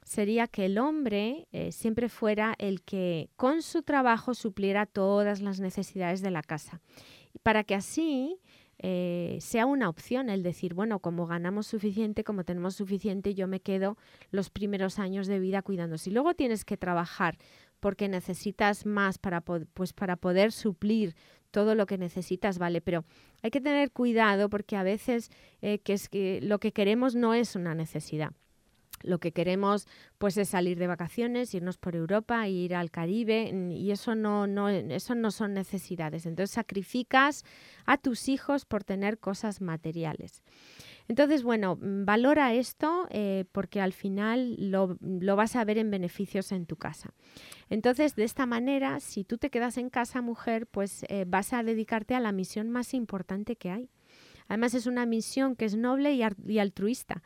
sería 0.04 0.48
que 0.48 0.66
el 0.66 0.78
hombre 0.78 1.48
eh, 1.52 1.72
siempre 1.72 2.10
fuera 2.10 2.56
el 2.58 2.82
que 2.82 3.30
con 3.36 3.62
su 3.62 3.84
trabajo 3.84 4.34
supliera 4.34 4.86
todas 4.86 5.42
las 5.42 5.60
necesidades 5.60 6.22
de 6.22 6.32
la 6.32 6.42
casa. 6.42 6.82
Para 7.44 7.64
que 7.64 7.76
así 7.76 8.40
eh, 8.84 9.38
sea 9.42 9.68
una 9.68 9.90
opción 9.90 10.30
el 10.30 10.42
decir, 10.42 10.74
bueno, 10.74 11.00
como 11.00 11.28
ganamos 11.28 11.68
suficiente, 11.68 12.24
como 12.24 12.44
tenemos 12.44 12.76
suficiente, 12.76 13.36
yo 13.36 13.48
me 13.48 13.60
quedo 13.60 13.96
los 14.32 14.50
primeros 14.50 14.98
años 14.98 15.28
de 15.28 15.40
vida 15.40 15.62
cuidando. 15.62 16.00
Si 16.00 16.10
luego 16.10 16.34
tienes 16.34 16.66
que 16.66 16.78
trabajar 16.78 17.38
porque 17.82 18.08
necesitas 18.08 18.86
más 18.86 19.18
para, 19.18 19.42
pues 19.42 19.92
para 19.92 20.16
poder 20.16 20.54
suplir 20.54 21.16
todo 21.52 21.76
lo 21.76 21.86
que 21.86 21.98
necesitas, 21.98 22.58
¿vale? 22.58 22.80
Pero 22.80 23.04
hay 23.42 23.52
que 23.52 23.60
tener 23.60 23.92
cuidado 23.92 24.50
porque 24.50 24.78
a 24.78 24.84
veces 24.84 25.30
eh, 25.62 25.80
que 25.80 25.94
es 25.94 26.08
que 26.08 26.40
lo 26.42 26.60
que 26.60 26.72
queremos 26.72 27.16
no 27.16 27.34
es 27.34 27.56
una 27.56 27.76
necesidad. 27.76 28.32
Lo 29.04 29.20
que 29.20 29.32
queremos 29.32 29.88
pues 30.20 30.38
es 30.38 30.50
salir 30.50 30.78
de 30.78 30.88
vacaciones, 30.88 31.54
irnos 31.54 31.78
por 31.78 31.96
Europa, 31.96 32.48
ir 32.48 32.76
al 32.76 32.92
Caribe 32.92 33.52
y 33.72 33.92
eso 33.92 34.16
no, 34.16 34.48
no, 34.48 34.70
eso 34.70 35.16
no 35.16 35.32
son 35.32 35.54
necesidades. 35.54 36.26
Entonces 36.26 36.54
sacrificas 36.54 37.44
a 37.86 37.98
tus 37.98 38.30
hijos 38.30 38.66
por 38.66 38.84
tener 38.84 39.18
cosas 39.18 39.60
materiales. 39.60 40.44
Entonces, 41.12 41.44
bueno, 41.44 41.76
mm, 41.76 42.06
valora 42.06 42.54
esto 42.54 43.06
eh, 43.10 43.44
porque 43.52 43.82
al 43.82 43.92
final 43.92 44.56
lo, 44.72 44.98
vas 45.36 45.58
a 45.58 45.66
ver 45.66 45.78
en 45.78 45.92
beneficios 45.92 46.54
en 46.54 46.66
tu 46.66 46.78
casa. 46.78 47.14
Entonces, 47.70 48.16
de 48.16 48.24
esta 48.24 48.46
manera, 48.46 48.98
si 49.02 49.26
tú 49.26 49.38
te 49.38 49.50
quedas 49.50 49.78
en 49.78 49.90
casa, 49.90 50.22
mujer, 50.22 50.68
pues 50.68 51.04
eh, 51.10 51.26
vas 51.28 51.52
a 51.52 51.64
dedicarte 51.64 52.16
a 52.16 52.22
la 52.22 52.32
misión 52.32 52.70
más 52.70 52.94
importante 52.94 53.58
que 53.58 53.72
hay. 53.72 53.90
Además, 54.48 54.74
es 54.74 54.86
una 54.86 55.06
misión 55.06 55.58
que 55.58 55.66
es 55.66 55.76
noble 55.76 56.14
y 56.14 56.60
altruista. 56.60 57.22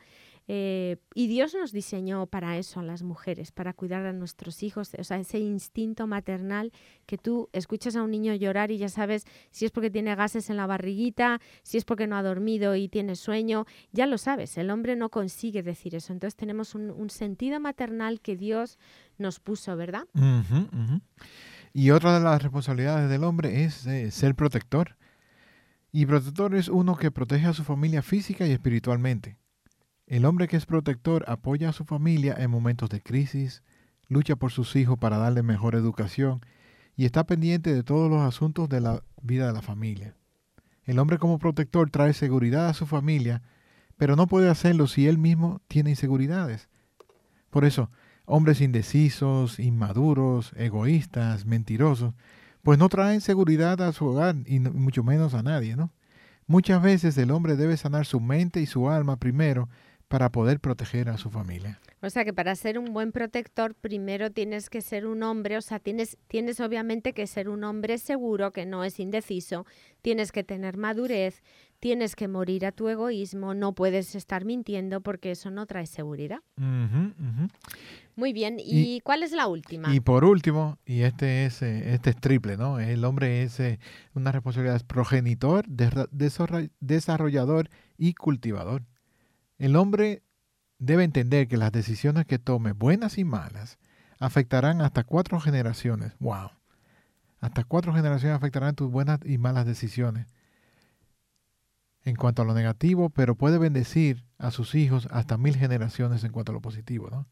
Eh, 0.48 0.98
y 1.14 1.26
Dios 1.26 1.54
nos 1.54 1.72
diseñó 1.72 2.26
para 2.26 2.56
eso 2.56 2.78
a 2.78 2.82
las 2.84 3.02
mujeres, 3.02 3.50
para 3.50 3.72
cuidar 3.72 4.06
a 4.06 4.12
nuestros 4.12 4.62
hijos, 4.62 4.92
o 4.96 5.04
sea, 5.04 5.18
ese 5.18 5.40
instinto 5.40 6.06
maternal 6.06 6.72
que 7.06 7.18
tú 7.18 7.48
escuchas 7.52 7.96
a 7.96 8.02
un 8.02 8.12
niño 8.12 8.32
llorar 8.34 8.70
y 8.70 8.78
ya 8.78 8.88
sabes 8.88 9.24
si 9.50 9.64
es 9.64 9.72
porque 9.72 9.90
tiene 9.90 10.14
gases 10.14 10.48
en 10.48 10.56
la 10.56 10.66
barriguita, 10.66 11.40
si 11.62 11.78
es 11.78 11.84
porque 11.84 12.06
no 12.06 12.16
ha 12.16 12.22
dormido 12.22 12.76
y 12.76 12.88
tiene 12.88 13.16
sueño, 13.16 13.66
ya 13.90 14.06
lo 14.06 14.18
sabes, 14.18 14.56
el 14.56 14.70
hombre 14.70 14.94
no 14.94 15.10
consigue 15.10 15.64
decir 15.64 15.96
eso. 15.96 16.12
Entonces 16.12 16.36
tenemos 16.36 16.74
un, 16.74 17.10
sentido 17.10 17.60
maternal 17.60 18.20
que 18.20 18.36
Dios 18.36 18.78
nos 19.16 19.40
puso, 19.40 19.76
¿verdad? 19.76 20.06
Y 21.72 21.90
otra 21.90 22.18
de 22.18 22.24
las 22.24 22.42
responsabilidades 22.42 23.08
del 23.08 23.24
hombre 23.24 23.64
es 23.64 23.86
eh, 23.86 24.10
ser 24.10 24.34
protector. 24.34 24.96
Y 25.92 26.04
protector 26.06 26.54
es 26.54 26.68
uno 26.68 26.96
que 26.96 27.10
protege 27.10 27.46
a 27.46 27.52
su 27.52 27.64
familia 27.64 28.02
física 28.02 28.46
y 28.46 28.52
espiritualmente. 28.52 29.36
El 30.06 30.24
hombre 30.24 30.46
que 30.46 30.56
es 30.56 30.66
protector 30.66 31.24
apoya 31.26 31.70
a 31.70 31.72
su 31.72 31.84
familia 31.84 32.36
en 32.38 32.48
momentos 32.48 32.88
de 32.90 33.00
crisis, 33.00 33.64
lucha 34.08 34.36
por 34.36 34.52
sus 34.52 34.76
hijos 34.76 34.98
para 34.98 35.18
darle 35.18 35.42
mejor 35.42 35.74
educación 35.74 36.40
y 36.96 37.06
está 37.06 37.26
pendiente 37.26 37.74
de 37.74 37.82
todos 37.82 38.08
los 38.08 38.22
asuntos 38.22 38.68
de 38.68 38.80
la 38.80 39.02
vida 39.20 39.48
de 39.48 39.52
la 39.52 39.62
familia. 39.62 40.14
El 40.84 41.00
hombre 41.00 41.18
como 41.18 41.40
protector 41.40 41.90
trae 41.90 42.12
seguridad 42.12 42.68
a 42.68 42.74
su 42.74 42.86
familia, 42.86 43.42
pero 43.96 44.14
no 44.14 44.28
puede 44.28 44.48
hacerlo 44.48 44.86
si 44.86 45.08
él 45.08 45.18
mismo 45.18 45.60
tiene 45.66 45.90
inseguridades. 45.90 46.68
Por 47.50 47.64
eso, 47.64 47.90
hombres 48.26 48.60
indecisos, 48.60 49.58
inmaduros, 49.58 50.52
egoístas, 50.56 51.46
mentirosos, 51.46 52.14
pues 52.62 52.78
no 52.78 52.88
traen 52.88 53.20
seguridad 53.20 53.82
a 53.82 53.92
su 53.92 54.06
hogar 54.06 54.36
y 54.46 54.60
mucho 54.60 55.02
menos 55.02 55.34
a 55.34 55.42
nadie, 55.42 55.74
¿no? 55.74 55.90
Muchas 56.46 56.80
veces 56.80 57.18
el 57.18 57.32
hombre 57.32 57.56
debe 57.56 57.76
sanar 57.76 58.06
su 58.06 58.20
mente 58.20 58.60
y 58.60 58.66
su 58.66 58.88
alma 58.88 59.16
primero 59.16 59.68
para 60.08 60.30
poder 60.30 60.60
proteger 60.60 61.08
a 61.08 61.18
su 61.18 61.30
familia. 61.30 61.80
O 62.00 62.10
sea 62.10 62.24
que 62.24 62.32
para 62.32 62.54
ser 62.54 62.78
un 62.78 62.92
buen 62.92 63.10
protector 63.10 63.74
primero 63.74 64.30
tienes 64.30 64.70
que 64.70 64.80
ser 64.80 65.06
un 65.06 65.22
hombre, 65.22 65.56
o 65.56 65.60
sea, 65.60 65.80
tienes, 65.80 66.18
tienes 66.28 66.60
obviamente 66.60 67.12
que 67.12 67.26
ser 67.26 67.48
un 67.48 67.64
hombre 67.64 67.98
seguro, 67.98 68.52
que 68.52 68.66
no 68.66 68.84
es 68.84 69.00
indeciso, 69.00 69.66
tienes 70.02 70.30
que 70.30 70.44
tener 70.44 70.76
madurez, 70.76 71.42
tienes 71.80 72.14
que 72.14 72.28
morir 72.28 72.64
a 72.66 72.72
tu 72.72 72.88
egoísmo, 72.88 73.54
no 73.54 73.74
puedes 73.74 74.14
estar 74.14 74.44
mintiendo 74.44 75.00
porque 75.00 75.32
eso 75.32 75.50
no 75.50 75.66
trae 75.66 75.86
seguridad. 75.86 76.40
Muy 78.14 78.32
bien, 78.32 78.56
¿y, 78.58 79.00
cuál 79.00 79.22
es 79.22 79.32
la 79.32 79.46
última? 79.48 79.94
Y 79.94 80.00
por 80.00 80.24
último, 80.24 80.78
y 80.86 81.02
este 81.02 81.46
es, 81.46 81.60
eh, 81.62 81.92
este 81.94 82.10
es 82.10 82.16
triple, 82.16 82.56
¿no? 82.56 82.78
El 82.78 83.04
hombre 83.04 83.42
es 83.42 83.58
eh, 83.60 83.78
una 84.14 84.32
responsabilidad, 84.32 84.76
es 84.76 84.84
progenitor, 84.84 85.66
desarrollador 86.80 87.68
y 87.98 88.14
cultivador. 88.14 88.84
El 89.58 89.76
hombre 89.76 90.22
debe 90.78 91.04
entender 91.04 91.48
que 91.48 91.56
las 91.56 91.72
decisiones 91.72 92.26
que 92.26 92.38
tome, 92.38 92.72
buenas 92.72 93.18
y 93.18 93.24
malas, 93.24 93.78
afectarán 94.18 94.80
hasta 94.80 95.04
cuatro 95.04 95.40
generaciones. 95.40 96.12
¡Wow! 96.18 96.50
Hasta 97.40 97.64
cuatro 97.64 97.92
generaciones 97.94 98.36
afectarán 98.36 98.74
tus 98.74 98.90
buenas 98.90 99.20
y 99.24 99.38
malas 99.38 99.66
decisiones. 99.66 100.26
En 102.04 102.16
cuanto 102.16 102.42
a 102.42 102.44
lo 102.44 102.54
negativo, 102.54 103.10
pero 103.10 103.34
puede 103.34 103.58
bendecir 103.58 104.24
a 104.38 104.50
sus 104.50 104.74
hijos 104.74 105.08
hasta 105.10 105.36
mil 105.36 105.56
generaciones 105.56 106.22
en 106.24 106.32
cuanto 106.32 106.52
a 106.52 106.54
lo 106.54 106.60
positivo, 106.60 107.08
¿no? 107.10 107.26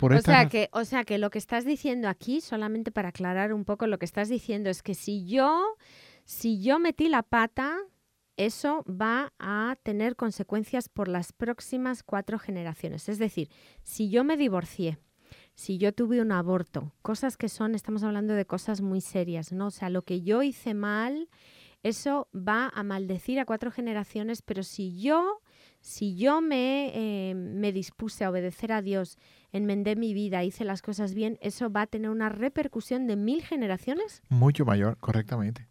o, 0.00 0.20
sea 0.20 0.48
que, 0.48 0.68
o 0.72 0.84
sea 0.84 1.04
que 1.04 1.18
lo 1.18 1.30
que 1.30 1.38
estás 1.38 1.64
diciendo 1.64 2.08
aquí, 2.08 2.40
solamente 2.40 2.90
para 2.90 3.10
aclarar 3.10 3.52
un 3.52 3.64
poco 3.64 3.86
lo 3.86 3.98
que 3.98 4.04
estás 4.04 4.28
diciendo, 4.28 4.70
es 4.70 4.82
que 4.82 4.94
si 4.94 5.26
yo, 5.26 5.76
si 6.24 6.60
yo 6.60 6.78
metí 6.78 7.08
la 7.08 7.22
pata, 7.22 7.76
eso 8.36 8.84
va 8.88 9.32
a 9.38 9.76
tener 9.82 10.16
consecuencias 10.16 10.88
por 10.88 11.08
las 11.08 11.32
próximas 11.32 12.02
cuatro 12.02 12.38
generaciones. 12.38 13.08
Es 13.08 13.18
decir, 13.18 13.48
si 13.82 14.10
yo 14.10 14.24
me 14.24 14.36
divorcié, 14.36 14.98
si 15.54 15.78
yo 15.78 15.92
tuve 15.92 16.20
un 16.20 16.32
aborto, 16.32 16.92
cosas 17.02 17.36
que 17.36 17.48
son, 17.48 17.74
estamos 17.74 18.02
hablando 18.02 18.34
de 18.34 18.44
cosas 18.44 18.80
muy 18.80 19.00
serias, 19.00 19.52
¿no? 19.52 19.68
O 19.68 19.70
sea, 19.70 19.88
lo 19.88 20.02
que 20.02 20.22
yo 20.22 20.42
hice 20.42 20.74
mal, 20.74 21.28
eso 21.82 22.28
va 22.34 22.70
a 22.74 22.82
maldecir 22.82 23.38
a 23.38 23.44
cuatro 23.44 23.70
generaciones, 23.70 24.42
pero 24.42 24.62
si 24.62 25.00
yo, 25.00 25.40
si 25.80 26.16
yo 26.16 26.40
me, 26.40 26.90
eh, 26.94 27.34
me 27.34 27.72
dispuse 27.72 28.24
a 28.24 28.30
obedecer 28.30 28.72
a 28.72 28.82
Dios, 28.82 29.18
enmendé 29.52 29.94
mi 29.94 30.12
vida, 30.14 30.42
hice 30.42 30.64
las 30.64 30.82
cosas 30.82 31.14
bien, 31.14 31.38
eso 31.40 31.70
va 31.70 31.82
a 31.82 31.86
tener 31.86 32.10
una 32.10 32.30
repercusión 32.30 33.06
de 33.06 33.16
mil 33.16 33.44
generaciones. 33.44 34.22
Mucho 34.28 34.64
mayor, 34.64 34.96
correctamente. 34.98 35.68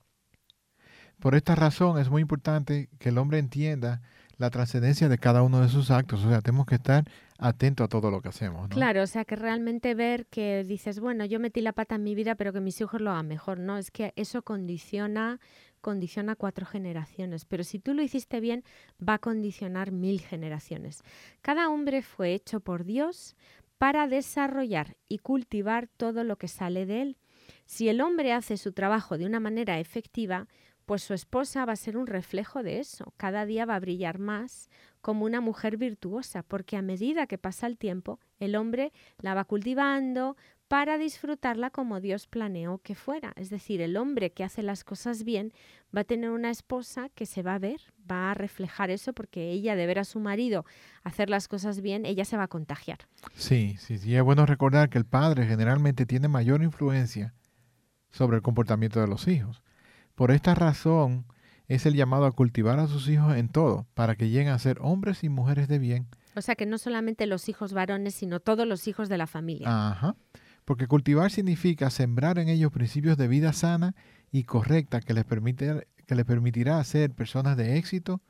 Por 1.20 1.36
esta 1.36 1.55
razón 1.55 2.00
es 2.00 2.10
muy 2.10 2.22
importante 2.22 2.89
que 3.00 3.10
el 3.10 3.17
hombre 3.17 3.39
entienda 3.39 4.01
la 4.38 4.50
trascendencia 4.50 5.10
de 5.10 5.17
cada 5.17 5.41
uno 5.41 5.62
de 5.62 5.70
sus 5.70 5.91
actos. 5.91 6.25
O 6.25 6.29
sea, 6.29 6.41
tenemos 6.41 6.65
que 6.65 6.75
estar 6.75 7.05
atentos 7.38 7.86
a 7.86 7.88
todo 7.88 8.12
lo 8.12 8.22
que 8.22 8.29
hacemos. 8.29 8.67
Claro, 8.70 9.03
o 9.03 9.08
sea, 9.08 9.25
que 9.25 9.36
realmente 9.36 9.96
ver 9.96 10.25
que 10.25 10.63
dices, 10.63 11.00
bueno, 11.00 11.25
yo 11.25 11.39
metí 11.39 11.62
la 11.62 11.74
pata 11.74 11.96
en 11.96 12.03
mi 12.03 12.15
vida, 12.15 12.36
pero 12.36 12.53
que 12.53 12.60
mis 12.60 12.79
hijos 12.82 13.00
lo 13.01 13.12
hagan 13.12 13.27
mejor, 13.27 13.60
¿no? 13.60 13.77
Es 13.77 13.91
que 13.91 14.13
eso 14.15 14.41
condiciona 14.41 15.39
condiciona 15.84 16.38
cuatro 16.38 16.65
generaciones, 16.65 17.43
pero 17.43 17.65
si 17.65 17.77
tú 17.77 17.93
lo 17.93 18.01
hiciste 18.01 18.39
bien, 18.39 18.63
va 18.98 19.15
a 19.15 19.20
condicionar 19.20 19.91
mil 19.91 20.22
generaciones. 20.22 21.03
Cada 21.41 21.67
hombre 21.70 22.01
fue 22.01 22.34
hecho 22.34 22.62
por 22.62 22.86
Dios 22.86 23.36
para 23.77 24.08
desarrollar 24.08 24.96
y 25.10 25.17
cultivar 25.17 25.89
todo 25.98 26.24
lo 26.24 26.38
que 26.38 26.48
sale 26.48 26.86
de 26.86 27.01
él. 27.01 27.17
Si 27.65 27.89
el 27.89 28.00
hombre 28.00 28.32
hace 28.32 28.55
su 28.55 28.72
trabajo 28.72 29.17
de 29.17 29.25
una 29.25 29.41
manera 29.41 29.77
efectiva, 29.77 30.48
pues 30.86 31.04
su 31.04 31.13
esposa 31.13 31.66
va 31.66 31.74
a 31.74 31.78
ser 31.78 31.98
un 31.98 32.08
reflejo 32.08 32.63
de 32.63 32.80
eso. 32.80 33.13
Cada 33.18 33.46
día 33.46 33.66
va 33.66 33.75
a 33.75 33.80
brillar 33.80 34.20
más 34.20 34.70
como 35.02 35.25
una 35.25 35.42
mujer 35.42 35.78
virtuosa, 35.78 36.44
porque 36.44 36.78
a 36.78 36.82
medida 36.82 37.28
que 37.28 37.38
pasa 37.38 37.68
el 37.68 37.78
tiempo, 37.78 38.20
el 38.40 38.56
hombre 38.56 38.94
la 39.20 39.34
va 39.34 39.44
cultivando 39.44 40.38
para 40.68 40.98
disfrutarla 40.98 41.70
como 41.70 42.00
Dios 42.00 42.28
planeó 42.28 42.80
que 42.80 42.96
fuera. 42.96 43.34
Es 43.36 43.50
decir, 43.50 43.82
el 43.82 43.98
hombre 43.98 44.32
que 44.32 44.44
hace 44.44 44.63
las 44.63 44.84
cosas 44.84 45.24
bien 45.24 45.54
va 45.96 46.02
a 46.02 46.04
tener 46.06 46.32
una 46.32 46.50
esposa 46.50 47.10
que 47.10 47.25
se 47.25 47.44
va 47.44 47.56
a 47.56 47.60
ver, 47.60 47.80
va 48.10 48.32
a 48.32 48.34
reflejar 48.34 48.90
eso, 48.90 49.13
porque 49.13 49.52
ella 49.52 49.75
de 49.75 49.86
ver 49.86 50.00
a 50.00 50.04
su 50.04 50.20
marido 50.20 50.66
hacer 51.04 51.30
las 51.30 51.48
cosas 51.48 51.82
bien, 51.82 52.06
ella 52.06 52.25
se 52.25 52.38
va 52.38 52.44
a 52.44 52.48
contagiar. 52.48 53.00
Sí, 53.36 53.75
sí, 53.78 53.98
sí. 53.98 54.16
Es 54.16 54.24
bueno 54.24 54.46
recordar 54.46 54.90
que 54.90 54.98
el 54.98 55.06
padre 55.06 55.46
generalmente 55.46 56.06
tiene 56.06 56.28
mayor 56.28 56.63
influencia 56.63 57.34
sobre 58.10 58.38
el 58.38 58.42
comportamiento 58.42 59.00
de 59.02 59.08
los 59.08 59.28
hijos. 59.28 59.62
Por 60.15 60.32
esta 60.32 60.55
razón 60.55 61.25
es 61.67 61.86
el 61.86 61.96
llamado 61.96 62.25
a 62.25 62.32
cultivar 62.32 62.79
a 62.79 62.88
sus 62.88 63.08
hijos 63.10 63.36
en 63.36 63.50
todo, 63.50 63.88
para 63.93 64.15
que 64.15 64.29
lleguen 64.29 64.50
a 64.50 64.60
ser 64.60 64.77
hombres 64.82 65.24
y 65.24 65.29
mujeres 65.29 65.67
de 65.67 65.79
bien. 65.79 66.08
O 66.36 66.41
sea 66.41 66.55
que 66.55 66.65
no 66.65 66.77
solamente 66.77 67.25
los 67.25 67.50
hijos 67.50 67.74
varones, 67.74 68.15
sino 68.15 68.39
todos 68.39 68.67
los 68.67 68.88
hijos 68.88 69.10
de 69.10 69.17
la 69.17 69.27
familia. 69.27 69.67
Ajá. 69.89 70.15
Porque 70.65 70.88
cultivar 70.88 71.32
significa 71.32 71.89
sembrar 71.89 72.39
en 72.39 72.50
ellos 72.50 72.72
principios 72.72 73.17
de 73.17 73.27
vida 73.27 73.53
sana 73.53 73.96
y 74.32 74.43
correcta 74.43 75.01
que 75.01 75.13
les, 75.13 75.25
permite, 75.25 75.88
que 76.05 76.15
les 76.15 76.25
permitirá 76.25 76.84
ser 76.84 77.12
personas 77.12 77.58
de 77.58 77.77
éxito, 77.77 78.22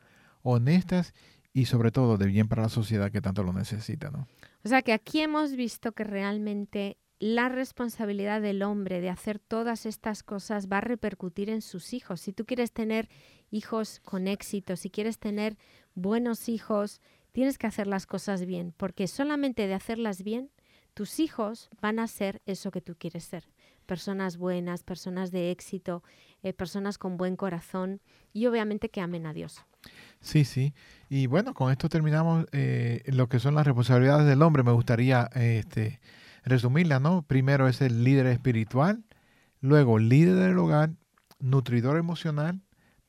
honestas 0.41 1.13
y 1.53 1.65
sobre 1.65 1.91
todo 1.91 2.17
de 2.17 2.25
bien 2.25 2.47
para 2.47 2.63
la 2.63 2.69
sociedad 2.69 3.11
que 3.11 3.21
tanto 3.21 3.43
lo 3.43 3.53
necesita. 3.53 4.09
¿no? 4.09 4.27
O 4.63 4.69
sea 4.69 4.81
que 4.81 4.93
aquí 4.93 5.21
hemos 5.21 5.55
visto 5.55 5.91
que 5.91 6.03
realmente 6.03 6.97
la 7.23 7.47
responsabilidad 7.47 8.41
del 8.41 8.63
hombre 8.63 8.99
de 8.99 9.09
hacer 9.09 9.39
todas 9.39 9.85
estas 9.85 10.23
cosas 10.23 10.67
va 10.69 10.79
a 10.79 10.81
repercutir 10.81 11.49
en 11.49 11.61
sus 11.61 11.93
hijos. 11.93 12.19
Si 12.19 12.33
tú 12.33 12.43
quieres 12.43 12.73
tener 12.73 13.07
hijos 13.49 14.01
con 14.03 14.27
éxito, 14.27 14.75
si 14.75 14.89
quieres 14.89 15.19
tener 15.19 15.57
buenos 15.95 16.49
hijos, 16.49 16.99
tienes 17.31 17.57
que 17.57 17.65
hacer 17.65 17.87
las 17.87 18.05
cosas 18.07 18.45
bien, 18.45 18.73
porque 18.75 19.07
solamente 19.07 19.67
de 19.67 19.73
hacerlas 19.73 20.21
bien, 20.21 20.51
tus 20.93 21.21
hijos 21.21 21.69
van 21.81 21.99
a 21.99 22.07
ser 22.07 22.41
eso 22.45 22.71
que 22.71 22.81
tú 22.81 22.97
quieres 22.99 23.23
ser. 23.23 23.45
Personas 23.85 24.35
buenas, 24.35 24.83
personas 24.83 25.31
de 25.31 25.49
éxito, 25.49 26.03
eh, 26.41 26.51
personas 26.51 26.97
con 26.97 27.15
buen 27.15 27.37
corazón 27.37 28.01
y 28.33 28.47
obviamente 28.47 28.89
que 28.89 28.99
amen 28.99 29.27
a 29.27 29.33
Dios. 29.33 29.63
Sí, 30.19 30.43
sí. 30.43 30.73
Y 31.07 31.27
bueno, 31.27 31.53
con 31.53 31.71
esto 31.71 31.87
terminamos 31.87 32.47
eh, 32.51 33.01
lo 33.05 33.29
que 33.29 33.39
son 33.39 33.55
las 33.55 33.65
responsabilidades 33.65 34.27
del 34.27 34.41
hombre. 34.41 34.63
Me 34.63 34.73
gustaría 34.73 35.29
este, 35.35 36.01
resumirla, 36.43 36.99
¿no? 36.99 37.23
Primero 37.23 37.67
es 37.67 37.81
el 37.81 38.03
líder 38.03 38.27
espiritual, 38.27 39.03
luego 39.61 39.99
líder 39.99 40.35
del 40.35 40.57
hogar, 40.57 40.91
nutridor 41.39 41.97
emocional, 41.97 42.61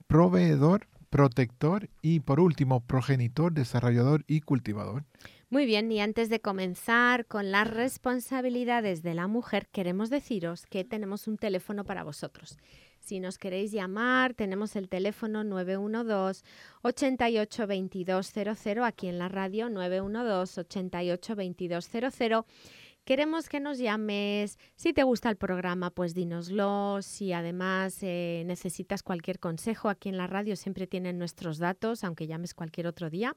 proveedor, 0.06 0.88
protector 1.10 1.88
y 2.02 2.20
por 2.20 2.40
último 2.40 2.80
progenitor, 2.80 3.52
desarrollador 3.52 4.24
y 4.26 4.40
cultivador. 4.40 5.04
Muy 5.50 5.66
bien, 5.66 5.92
y 5.92 6.00
antes 6.00 6.28
de 6.30 6.40
comenzar 6.40 7.26
con 7.26 7.52
las 7.52 7.70
responsabilidades 7.70 9.04
de 9.04 9.14
la 9.14 9.28
mujer, 9.28 9.68
queremos 9.70 10.10
deciros 10.10 10.66
que 10.66 10.82
tenemos 10.82 11.28
un 11.28 11.36
teléfono 11.36 11.84
para 11.84 12.02
vosotros. 12.02 12.58
Si 12.98 13.20
nos 13.20 13.38
queréis 13.38 13.70
llamar, 13.70 14.34
tenemos 14.34 14.74
el 14.74 14.88
teléfono 14.88 15.44
912 15.44 16.42
88 16.82 17.66
2200 17.68 18.84
aquí 18.84 19.06
en 19.06 19.18
la 19.18 19.28
radio 19.28 19.68
912 19.68 20.62
88 20.62 21.34
2200 21.36 22.44
Queremos 23.04 23.50
que 23.50 23.60
nos 23.60 23.76
llames. 23.76 24.58
Si 24.76 24.94
te 24.94 25.02
gusta 25.02 25.28
el 25.28 25.36
programa, 25.36 25.90
pues 25.90 26.14
dínoslo. 26.14 27.02
Si 27.02 27.34
además 27.34 27.98
eh, 28.00 28.44
necesitas 28.46 29.02
cualquier 29.02 29.38
consejo, 29.38 29.90
aquí 29.90 30.08
en 30.08 30.16
la 30.16 30.26
radio 30.26 30.56
siempre 30.56 30.86
tienen 30.86 31.18
nuestros 31.18 31.58
datos, 31.58 32.02
aunque 32.02 32.26
llames 32.26 32.54
cualquier 32.54 32.86
otro 32.86 33.10
día. 33.10 33.36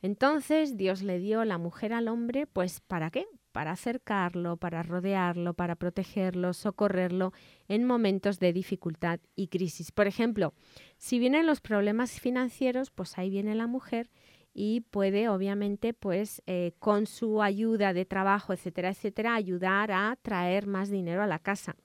Entonces 0.00 0.76
Dios 0.76 1.02
le 1.02 1.20
dio 1.20 1.44
la 1.44 1.58
mujer 1.58 1.92
al 1.92 2.08
hombre, 2.08 2.48
pues 2.48 2.80
¿para 2.80 3.12
qué? 3.12 3.28
Para 3.52 3.72
acercarlo, 3.72 4.56
para 4.56 4.82
rodearlo, 4.82 5.54
para 5.54 5.76
protegerlo, 5.76 6.52
socorrerlo 6.52 7.32
en 7.68 7.84
momentos 7.84 8.38
de 8.38 8.52
dificultad 8.52 9.20
y 9.36 9.48
crisis. 9.48 9.92
Por 9.92 10.06
ejemplo, 10.06 10.54
si 10.98 11.18
vienen 11.18 11.46
los 11.46 11.60
problemas 11.60 12.20
financieros, 12.20 12.90
pues 12.90 13.18
ahí 13.18 13.30
viene 13.30 13.54
la 13.54 13.66
mujer 13.66 14.10
y 14.54 14.80
puede 14.80 15.28
obviamente 15.28 15.94
pues 15.94 16.42
eh, 16.46 16.72
con 16.78 17.06
su 17.06 17.42
ayuda 17.42 17.92
de 17.92 18.04
trabajo, 18.04 18.52
etcétera, 18.52 18.90
etcétera, 18.90 19.34
ayudar 19.34 19.92
a 19.92 20.16
traer 20.20 20.66
más 20.66 20.90
dinero 20.90 21.22
a 21.22 21.26
la 21.26 21.38
casa. 21.38 21.76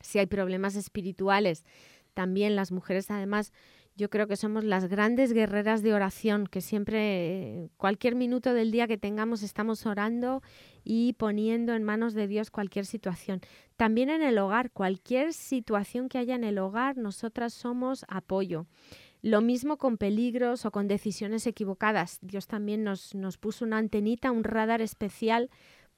Si 0.00 0.18
hay 0.18 0.26
problemas 0.26 0.76
espirituales, 0.76 1.64
también 2.12 2.56
las 2.56 2.72
mujeres 2.72 3.10
además 3.10 3.52
yo 3.96 4.10
creo 4.10 4.26
que 4.26 4.36
somos 4.36 4.64
las 4.64 4.88
grandes 4.88 5.32
guerreras 5.32 5.82
de 5.82 5.94
oración, 5.94 6.46
que 6.46 6.60
siempre, 6.60 7.70
cualquier 7.76 8.16
minuto 8.16 8.52
del 8.52 8.72
día 8.72 8.88
que 8.88 8.98
tengamos, 8.98 9.42
estamos 9.42 9.86
orando 9.86 10.42
y 10.82 11.12
poniendo 11.12 11.74
en 11.74 11.84
manos 11.84 12.12
de 12.14 12.26
Dios 12.26 12.50
cualquier 12.50 12.86
situación. 12.86 13.40
También 13.76 14.10
en 14.10 14.22
el 14.22 14.38
hogar, 14.38 14.72
cualquier 14.72 15.32
situación 15.32 16.08
que 16.08 16.18
haya 16.18 16.34
en 16.34 16.44
el 16.44 16.58
hogar, 16.58 16.96
nosotras 16.96 17.54
somos 17.54 18.04
apoyo. 18.08 18.66
Lo 19.22 19.40
mismo 19.40 19.78
con 19.78 19.96
peligros 19.96 20.66
o 20.66 20.70
con 20.70 20.88
decisiones 20.88 21.46
equivocadas. 21.46 22.18
Dios 22.20 22.46
también 22.46 22.84
nos, 22.84 23.14
nos 23.14 23.38
puso 23.38 23.64
una 23.64 23.78
antenita, 23.78 24.32
un 24.32 24.44
radar 24.44 24.82
especial 24.82 25.50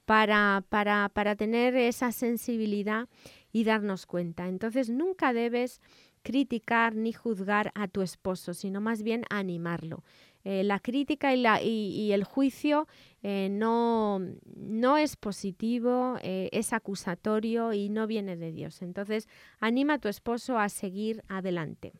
para, 0.05 0.63
para, 0.69 1.09
para 1.09 1.35
tener 1.35 1.75
esa 1.75 2.13
sensibilidad 2.13 3.09
y 3.51 3.65
darnos 3.65 4.05
cuenta. 4.05 4.47
Entonces 4.47 4.89
nunca 4.89 5.33
debes 5.33 5.81
criticar 6.27 6.93
ni 6.93 7.13
juzgar 7.13 7.71
a 7.73 7.87
tu 7.87 8.01
esposo, 8.01 8.53
sino 8.53 8.81
más 8.81 9.01
bien 9.01 9.23
animarlo. 9.29 10.03
Eh, 10.43 10.65
la 10.65 10.79
crítica 10.79 11.33
y, 11.33 11.41
la, 11.41 11.61
y, 11.61 12.11
el 12.11 12.25
juicio 12.25 12.85
eh, 13.23 13.47
no, 13.49 14.19
no, 14.57 14.97
es 14.97 15.15
positivo, 15.15 16.17
eh, 16.21 16.49
es 16.51 16.73
acusatorio 16.73 17.71
y 17.71 17.87
no 17.87 18.07
viene 18.07 18.35
de 18.35 18.51
Dios. 18.51 18.81
Entonces, 18.81 19.29
anima 19.61 19.93
a 19.93 19.99
tu 19.99 20.09
esposo 20.09 20.59
a 20.59 20.67
seguir 20.67 21.23
adelante. 21.29 21.93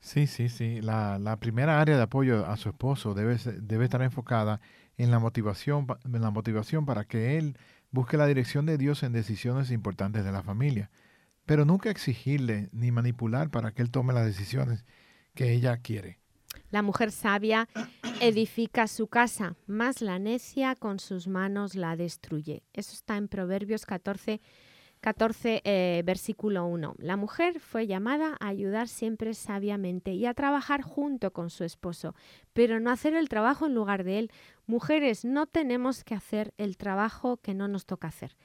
Sí, 0.00 0.26
sí, 0.26 0.48
sí. 0.48 0.80
La, 0.80 1.20
la 1.20 1.36
primera 1.36 1.80
área 1.80 1.96
de 1.96 2.02
apoyo 2.02 2.46
a 2.46 2.56
su 2.56 2.70
esposo 2.70 3.14
debe, 3.14 3.36
debe 3.60 3.84
estar 3.84 4.02
enfocada 4.02 4.60
en 4.96 5.12
la, 5.12 5.20
motivación, 5.20 5.86
en 6.04 6.20
la 6.20 6.32
motivación 6.32 6.84
para 6.84 7.04
que 7.04 7.38
él 7.38 7.56
busque 7.92 8.16
la 8.16 8.26
dirección 8.26 8.66
de 8.66 8.76
Dios 8.76 9.04
en 9.04 9.12
decisiones 9.12 9.70
importantes 9.70 10.24
de 10.24 10.32
la 10.32 10.42
familia 10.42 10.90
pero 11.46 11.64
nunca 11.64 11.90
exigirle 11.90 12.68
ni 12.72 12.90
manipular 12.90 13.50
para 13.50 13.72
que 13.72 13.82
él 13.82 13.90
tome 13.90 14.12
las 14.12 14.26
decisiones 14.26 14.84
que 15.34 15.52
ella 15.52 15.78
quiere. 15.78 16.18
La 16.70 16.82
mujer 16.82 17.12
sabia 17.12 17.68
edifica 18.20 18.88
su 18.88 19.06
casa, 19.06 19.56
más 19.66 20.00
la 20.00 20.18
necia 20.18 20.74
con 20.74 20.98
sus 20.98 21.28
manos 21.28 21.74
la 21.74 21.96
destruye. 21.96 22.64
Eso 22.72 22.92
está 22.92 23.16
en 23.16 23.28
Proverbios 23.28 23.86
14, 23.86 24.40
14 25.00 25.62
eh, 25.64 26.02
versículo 26.04 26.66
1. 26.66 26.96
La 26.98 27.16
mujer 27.16 27.60
fue 27.60 27.86
llamada 27.86 28.36
a 28.40 28.48
ayudar 28.48 28.88
siempre 28.88 29.34
sabiamente 29.34 30.12
y 30.12 30.26
a 30.26 30.34
trabajar 30.34 30.82
junto 30.82 31.32
con 31.32 31.50
su 31.50 31.62
esposo, 31.62 32.14
pero 32.52 32.80
no 32.80 32.90
hacer 32.90 33.14
el 33.14 33.28
trabajo 33.28 33.66
en 33.66 33.74
lugar 33.74 34.02
de 34.02 34.18
él. 34.18 34.30
Mujeres, 34.66 35.24
no 35.24 35.46
tenemos 35.46 36.02
que 36.02 36.14
hacer 36.14 36.52
el 36.58 36.76
trabajo 36.76 37.36
que 37.36 37.54
no 37.54 37.68
nos 37.68 37.86
toca 37.86 38.08
hacer. 38.08 38.36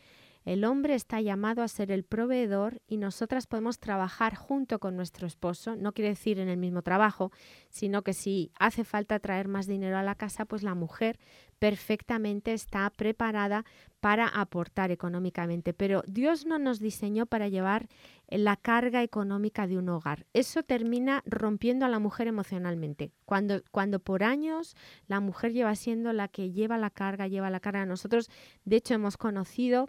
El 0.43 0.63
hombre 0.63 0.95
está 0.95 1.21
llamado 1.21 1.61
a 1.61 1.67
ser 1.67 1.91
el 1.91 2.03
proveedor 2.03 2.81
y 2.87 2.97
nosotras 2.97 3.45
podemos 3.45 3.79
trabajar 3.79 4.35
junto 4.35 4.79
con 4.79 4.95
nuestro 4.95 5.27
esposo, 5.27 5.75
no 5.75 5.93
quiere 5.93 6.09
decir 6.09 6.39
en 6.39 6.49
el 6.49 6.57
mismo 6.57 6.81
trabajo, 6.81 7.31
sino 7.69 8.01
que 8.01 8.13
si 8.13 8.51
hace 8.57 8.83
falta 8.83 9.19
traer 9.19 9.47
más 9.47 9.67
dinero 9.67 9.97
a 9.97 10.03
la 10.03 10.15
casa, 10.15 10.45
pues 10.45 10.63
la 10.63 10.73
mujer 10.73 11.19
perfectamente 11.59 12.53
está 12.53 12.89
preparada 12.89 13.65
para 13.99 14.27
aportar 14.27 14.89
económicamente. 14.89 15.73
Pero 15.75 16.01
Dios 16.07 16.47
no 16.47 16.57
nos 16.57 16.79
diseñó 16.79 17.27
para 17.27 17.49
llevar 17.49 17.87
la 18.27 18.55
carga 18.55 19.03
económica 19.03 19.67
de 19.67 19.77
un 19.77 19.89
hogar. 19.89 20.25
Eso 20.33 20.63
termina 20.63 21.21
rompiendo 21.27 21.85
a 21.85 21.89
la 21.89 21.99
mujer 21.99 22.27
emocionalmente. 22.27 23.11
Cuando, 23.25 23.61
cuando 23.69 23.99
por 23.99 24.23
años 24.23 24.75
la 25.05 25.19
mujer 25.19 25.53
lleva 25.53 25.75
siendo 25.75 26.13
la 26.13 26.29
que 26.29 26.51
lleva 26.51 26.79
la 26.79 26.89
carga, 26.89 27.27
lleva 27.27 27.51
la 27.51 27.59
carga. 27.59 27.85
Nosotros, 27.85 28.31
de 28.65 28.77
hecho, 28.77 28.95
hemos 28.95 29.17
conocido 29.17 29.87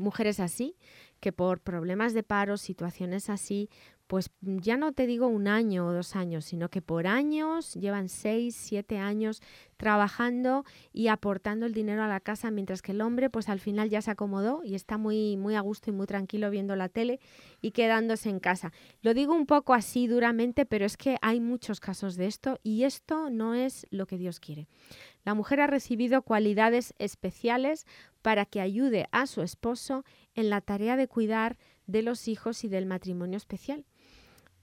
mujeres 0.00 0.40
así, 0.40 0.76
que 1.20 1.32
por 1.32 1.60
problemas 1.60 2.14
de 2.14 2.22
paro, 2.22 2.56
situaciones 2.56 3.30
así, 3.30 3.68
pues 4.10 4.28
ya 4.40 4.76
no 4.76 4.90
te 4.90 5.06
digo 5.06 5.28
un 5.28 5.46
año 5.46 5.86
o 5.86 5.92
dos 5.92 6.16
años, 6.16 6.44
sino 6.44 6.68
que 6.68 6.82
por 6.82 7.06
años, 7.06 7.74
llevan 7.74 8.08
seis, 8.08 8.56
siete 8.58 8.98
años 8.98 9.40
trabajando 9.76 10.64
y 10.92 11.06
aportando 11.06 11.64
el 11.64 11.74
dinero 11.74 12.02
a 12.02 12.08
la 12.08 12.18
casa, 12.18 12.50
mientras 12.50 12.82
que 12.82 12.90
el 12.90 13.02
hombre 13.02 13.30
pues 13.30 13.48
al 13.48 13.60
final 13.60 13.88
ya 13.88 14.02
se 14.02 14.10
acomodó 14.10 14.62
y 14.64 14.74
está 14.74 14.98
muy, 14.98 15.36
muy 15.36 15.54
a 15.54 15.60
gusto 15.60 15.90
y 15.90 15.92
muy 15.92 16.08
tranquilo 16.08 16.50
viendo 16.50 16.74
la 16.74 16.88
tele 16.88 17.20
y 17.60 17.70
quedándose 17.70 18.30
en 18.30 18.40
casa. 18.40 18.72
Lo 19.00 19.14
digo 19.14 19.32
un 19.32 19.46
poco 19.46 19.74
así 19.74 20.08
duramente, 20.08 20.66
pero 20.66 20.86
es 20.86 20.96
que 20.96 21.16
hay 21.22 21.38
muchos 21.38 21.78
casos 21.78 22.16
de 22.16 22.26
esto 22.26 22.58
y 22.64 22.82
esto 22.82 23.30
no 23.30 23.54
es 23.54 23.86
lo 23.90 24.06
que 24.06 24.18
Dios 24.18 24.40
quiere. 24.40 24.66
La 25.24 25.34
mujer 25.34 25.60
ha 25.60 25.66
recibido 25.66 26.22
cualidades 26.22 26.94
especiales 26.98 27.86
para 28.22 28.46
que 28.46 28.60
ayude 28.60 29.08
a 29.12 29.26
su 29.26 29.42
esposo 29.42 30.04
en 30.34 30.50
la 30.50 30.60
tarea 30.60 30.96
de 30.96 31.08
cuidar 31.08 31.56
de 31.86 32.02
los 32.02 32.28
hijos 32.28 32.64
y 32.64 32.68
del 32.68 32.86
matrimonio 32.86 33.36
especial. 33.36 33.84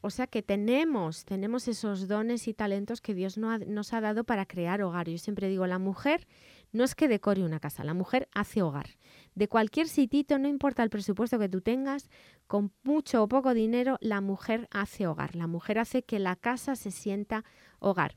O 0.02 0.10
sea 0.10 0.28
que 0.28 0.44
tenemos, 0.44 1.26
tenemos 1.26 1.68
esos 1.68 2.08
dones 2.08 2.48
y 2.48 2.54
talentos 2.54 3.02
que 3.02 3.16
Dios 3.16 3.38
nos 3.38 3.94
ha 3.94 4.02
dado 4.02 4.24
para 4.24 4.46
crear 4.46 4.82
hogar. 4.82 5.10
Yo 5.10 5.18
siempre 5.18 5.50
digo, 5.50 5.66
la 5.66 5.80
mujer 5.80 6.28
no 6.72 6.84
es 6.84 6.94
que 6.94 7.08
decore 7.08 7.44
una 7.44 7.60
casa, 7.60 7.84
la 7.84 7.96
mujer 7.96 8.30
hace 8.34 8.62
hogar. 8.62 8.98
De 9.34 9.48
cualquier 9.48 9.88
sitito, 9.88 10.38
no 10.38 10.48
importa 10.48 10.84
el 10.84 10.92
presupuesto 10.92 11.40
que 11.40 11.50
tú 11.50 11.62
tengas, 11.62 12.10
con 12.46 12.72
mucho 12.84 13.24
o 13.24 13.28
poco 13.28 13.54
dinero, 13.54 13.98
la 14.00 14.22
mujer 14.22 14.68
hace 14.72 15.08
hogar. 15.08 15.36
La 15.36 15.48
mujer 15.48 15.80
hace 15.80 16.04
que 16.04 16.20
la 16.20 16.36
casa 16.36 16.76
se 16.76 16.92
sienta 16.92 17.44
hogar. 17.80 18.16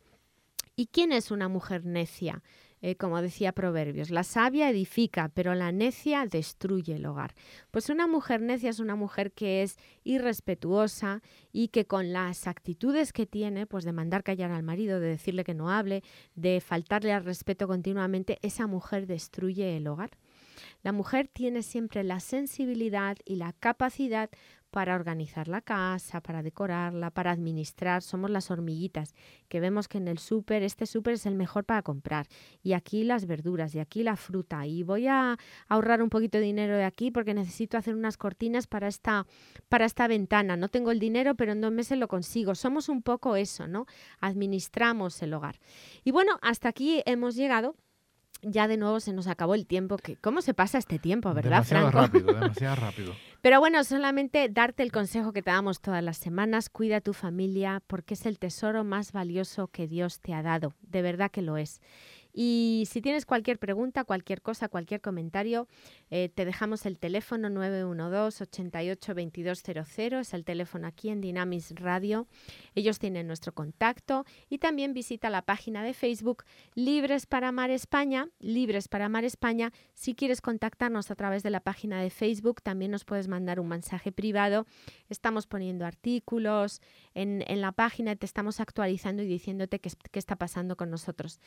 ¿Y 0.80 0.86
quién 0.86 1.12
es 1.12 1.30
una 1.30 1.50
mujer 1.50 1.84
necia? 1.84 2.42
Eh, 2.80 2.96
como 2.96 3.20
decía 3.20 3.52
Proverbios, 3.52 4.08
la 4.08 4.24
sabia 4.24 4.70
edifica, 4.70 5.28
pero 5.28 5.54
la 5.54 5.72
necia 5.72 6.24
destruye 6.24 6.94
el 6.94 7.04
hogar. 7.04 7.34
Pues 7.70 7.90
una 7.90 8.06
mujer 8.06 8.40
necia 8.40 8.70
es 8.70 8.80
una 8.80 8.96
mujer 8.96 9.32
que 9.32 9.62
es 9.62 9.76
irrespetuosa 10.04 11.20
y 11.52 11.68
que 11.68 11.84
con 11.84 12.14
las 12.14 12.46
actitudes 12.46 13.12
que 13.12 13.26
tiene, 13.26 13.66
pues 13.66 13.84
de 13.84 13.92
mandar 13.92 14.22
callar 14.22 14.52
al 14.52 14.62
marido, 14.62 15.00
de 15.00 15.08
decirle 15.08 15.44
que 15.44 15.52
no 15.52 15.68
hable, 15.68 16.02
de 16.34 16.62
faltarle 16.62 17.12
al 17.12 17.26
respeto 17.26 17.68
continuamente, 17.68 18.38
esa 18.40 18.66
mujer 18.66 19.06
destruye 19.06 19.76
el 19.76 19.86
hogar. 19.86 20.12
La 20.82 20.92
mujer 20.92 21.28
tiene 21.28 21.62
siempre 21.62 22.04
la 22.04 22.20
sensibilidad 22.20 23.18
y 23.26 23.36
la 23.36 23.52
capacidad 23.52 24.30
para 24.70 24.94
organizar 24.94 25.48
la 25.48 25.60
casa, 25.60 26.20
para 26.20 26.42
decorarla, 26.42 27.10
para 27.10 27.30
administrar. 27.30 28.02
Somos 28.02 28.30
las 28.30 28.50
hormiguitas 28.50 29.14
que 29.48 29.60
vemos 29.60 29.88
que 29.88 29.98
en 29.98 30.08
el 30.08 30.18
súper, 30.18 30.62
este 30.62 30.86
súper 30.86 31.14
es 31.14 31.26
el 31.26 31.34
mejor 31.34 31.64
para 31.64 31.82
comprar. 31.82 32.26
Y 32.62 32.72
aquí 32.72 33.04
las 33.04 33.26
verduras, 33.26 33.74
y 33.74 33.80
aquí 33.80 34.02
la 34.02 34.16
fruta. 34.16 34.66
Y 34.66 34.82
voy 34.82 35.06
a 35.06 35.36
ahorrar 35.68 36.02
un 36.02 36.10
poquito 36.10 36.38
de 36.38 36.44
dinero 36.44 36.76
de 36.76 36.84
aquí 36.84 37.10
porque 37.10 37.34
necesito 37.34 37.76
hacer 37.76 37.94
unas 37.94 38.16
cortinas 38.16 38.66
para 38.66 38.88
esta, 38.88 39.26
para 39.68 39.84
esta 39.84 40.06
ventana. 40.06 40.56
No 40.56 40.68
tengo 40.68 40.90
el 40.90 40.98
dinero, 40.98 41.34
pero 41.34 41.52
en 41.52 41.60
dos 41.60 41.72
meses 41.72 41.98
lo 41.98 42.08
consigo. 42.08 42.54
Somos 42.54 42.88
un 42.88 43.02
poco 43.02 43.36
eso, 43.36 43.66
¿no? 43.66 43.86
Administramos 44.20 45.20
el 45.22 45.34
hogar. 45.34 45.60
Y 46.04 46.12
bueno, 46.12 46.38
hasta 46.42 46.68
aquí 46.68 47.02
hemos 47.06 47.34
llegado 47.34 47.74
ya 48.42 48.68
de 48.68 48.76
nuevo 48.76 49.00
se 49.00 49.12
nos 49.12 49.26
acabó 49.26 49.54
el 49.54 49.66
tiempo. 49.66 49.96
Que, 49.96 50.16
¿Cómo 50.16 50.42
se 50.42 50.54
pasa 50.54 50.78
este 50.78 50.98
tiempo, 50.98 51.32
verdad, 51.34 51.50
demasiado 51.50 51.90
rápido, 51.90 52.26
demasiado 52.32 52.76
rápido. 52.76 53.14
Pero 53.42 53.58
bueno, 53.58 53.82
solamente 53.84 54.48
darte 54.50 54.82
el 54.82 54.92
consejo 54.92 55.32
que 55.32 55.42
te 55.42 55.50
damos 55.50 55.80
todas 55.80 56.04
las 56.04 56.18
semanas. 56.18 56.68
Cuida 56.68 56.96
a 56.96 57.00
tu 57.00 57.14
familia 57.14 57.82
porque 57.86 58.14
es 58.14 58.26
el 58.26 58.38
tesoro 58.38 58.84
más 58.84 59.12
valioso 59.12 59.68
que 59.68 59.88
Dios 59.88 60.20
te 60.20 60.34
ha 60.34 60.42
dado. 60.42 60.74
De 60.82 61.00
verdad 61.00 61.30
que 61.30 61.40
lo 61.40 61.56
es. 61.56 61.80
Y 62.32 62.86
si 62.90 63.00
tienes 63.00 63.26
cualquier 63.26 63.58
pregunta, 63.58 64.04
cualquier 64.04 64.42
cosa, 64.42 64.68
cualquier 64.68 65.00
comentario, 65.00 65.66
eh, 66.10 66.30
te 66.34 66.44
dejamos 66.44 66.86
el 66.86 66.98
teléfono 66.98 67.48
912-88-2200, 67.48 70.20
es 70.20 70.34
el 70.34 70.44
teléfono 70.44 70.86
aquí 70.86 71.08
en 71.08 71.20
Dynamis 71.20 71.74
Radio. 71.76 72.26
Ellos 72.74 72.98
tienen 72.98 73.26
nuestro 73.26 73.52
contacto 73.52 74.24
y 74.48 74.58
también 74.58 74.94
visita 74.94 75.30
la 75.30 75.42
página 75.42 75.82
de 75.82 75.94
Facebook 75.94 76.44
Libres 76.74 77.26
para 77.26 77.48
Amar 77.48 77.70
España, 77.70 78.28
Libres 78.38 78.88
para 78.88 79.06
Amar 79.06 79.24
España. 79.24 79.72
Si 79.94 80.14
quieres 80.14 80.40
contactarnos 80.40 81.10
a 81.10 81.16
través 81.16 81.42
de 81.42 81.50
la 81.50 81.60
página 81.60 82.00
de 82.00 82.10
Facebook, 82.10 82.62
también 82.62 82.90
nos 82.90 83.04
puedes 83.04 83.28
mandar 83.28 83.60
un 83.60 83.68
mensaje 83.68 84.12
privado. 84.12 84.66
Estamos 85.08 85.46
poniendo 85.46 85.84
artículos 85.84 86.80
en, 87.14 87.40
la 87.60 87.72
página, 87.72 88.16
te 88.16 88.26
estamos 88.26 88.60
actualizando 88.60 89.22
y 89.22 89.26
diciéndote 89.26 89.80
qué, 89.80 89.90
qué 90.10 90.18
está 90.18 90.36
pasando 90.36 90.76
con 90.76 90.90
nosotros. 90.90 91.40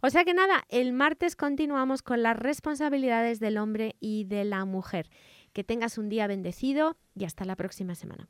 O 0.00 0.10
sea 0.10 0.24
que 0.28 0.34
nada, 0.34 0.66
el 0.68 0.92
martes 0.92 1.36
continuamos 1.36 2.02
con 2.02 2.22
las 2.22 2.36
responsabilidades 2.36 3.40
del 3.40 3.56
hombre 3.56 3.96
y 3.98 4.24
de 4.24 4.44
la 4.44 4.66
mujer. 4.66 5.08
Que 5.54 5.64
tengas 5.64 5.96
un 5.96 6.10
día 6.10 6.26
bendecido 6.26 6.98
y 7.14 7.24
hasta 7.24 7.46
la 7.46 7.56
próxima 7.56 7.94
semana. 7.94 8.28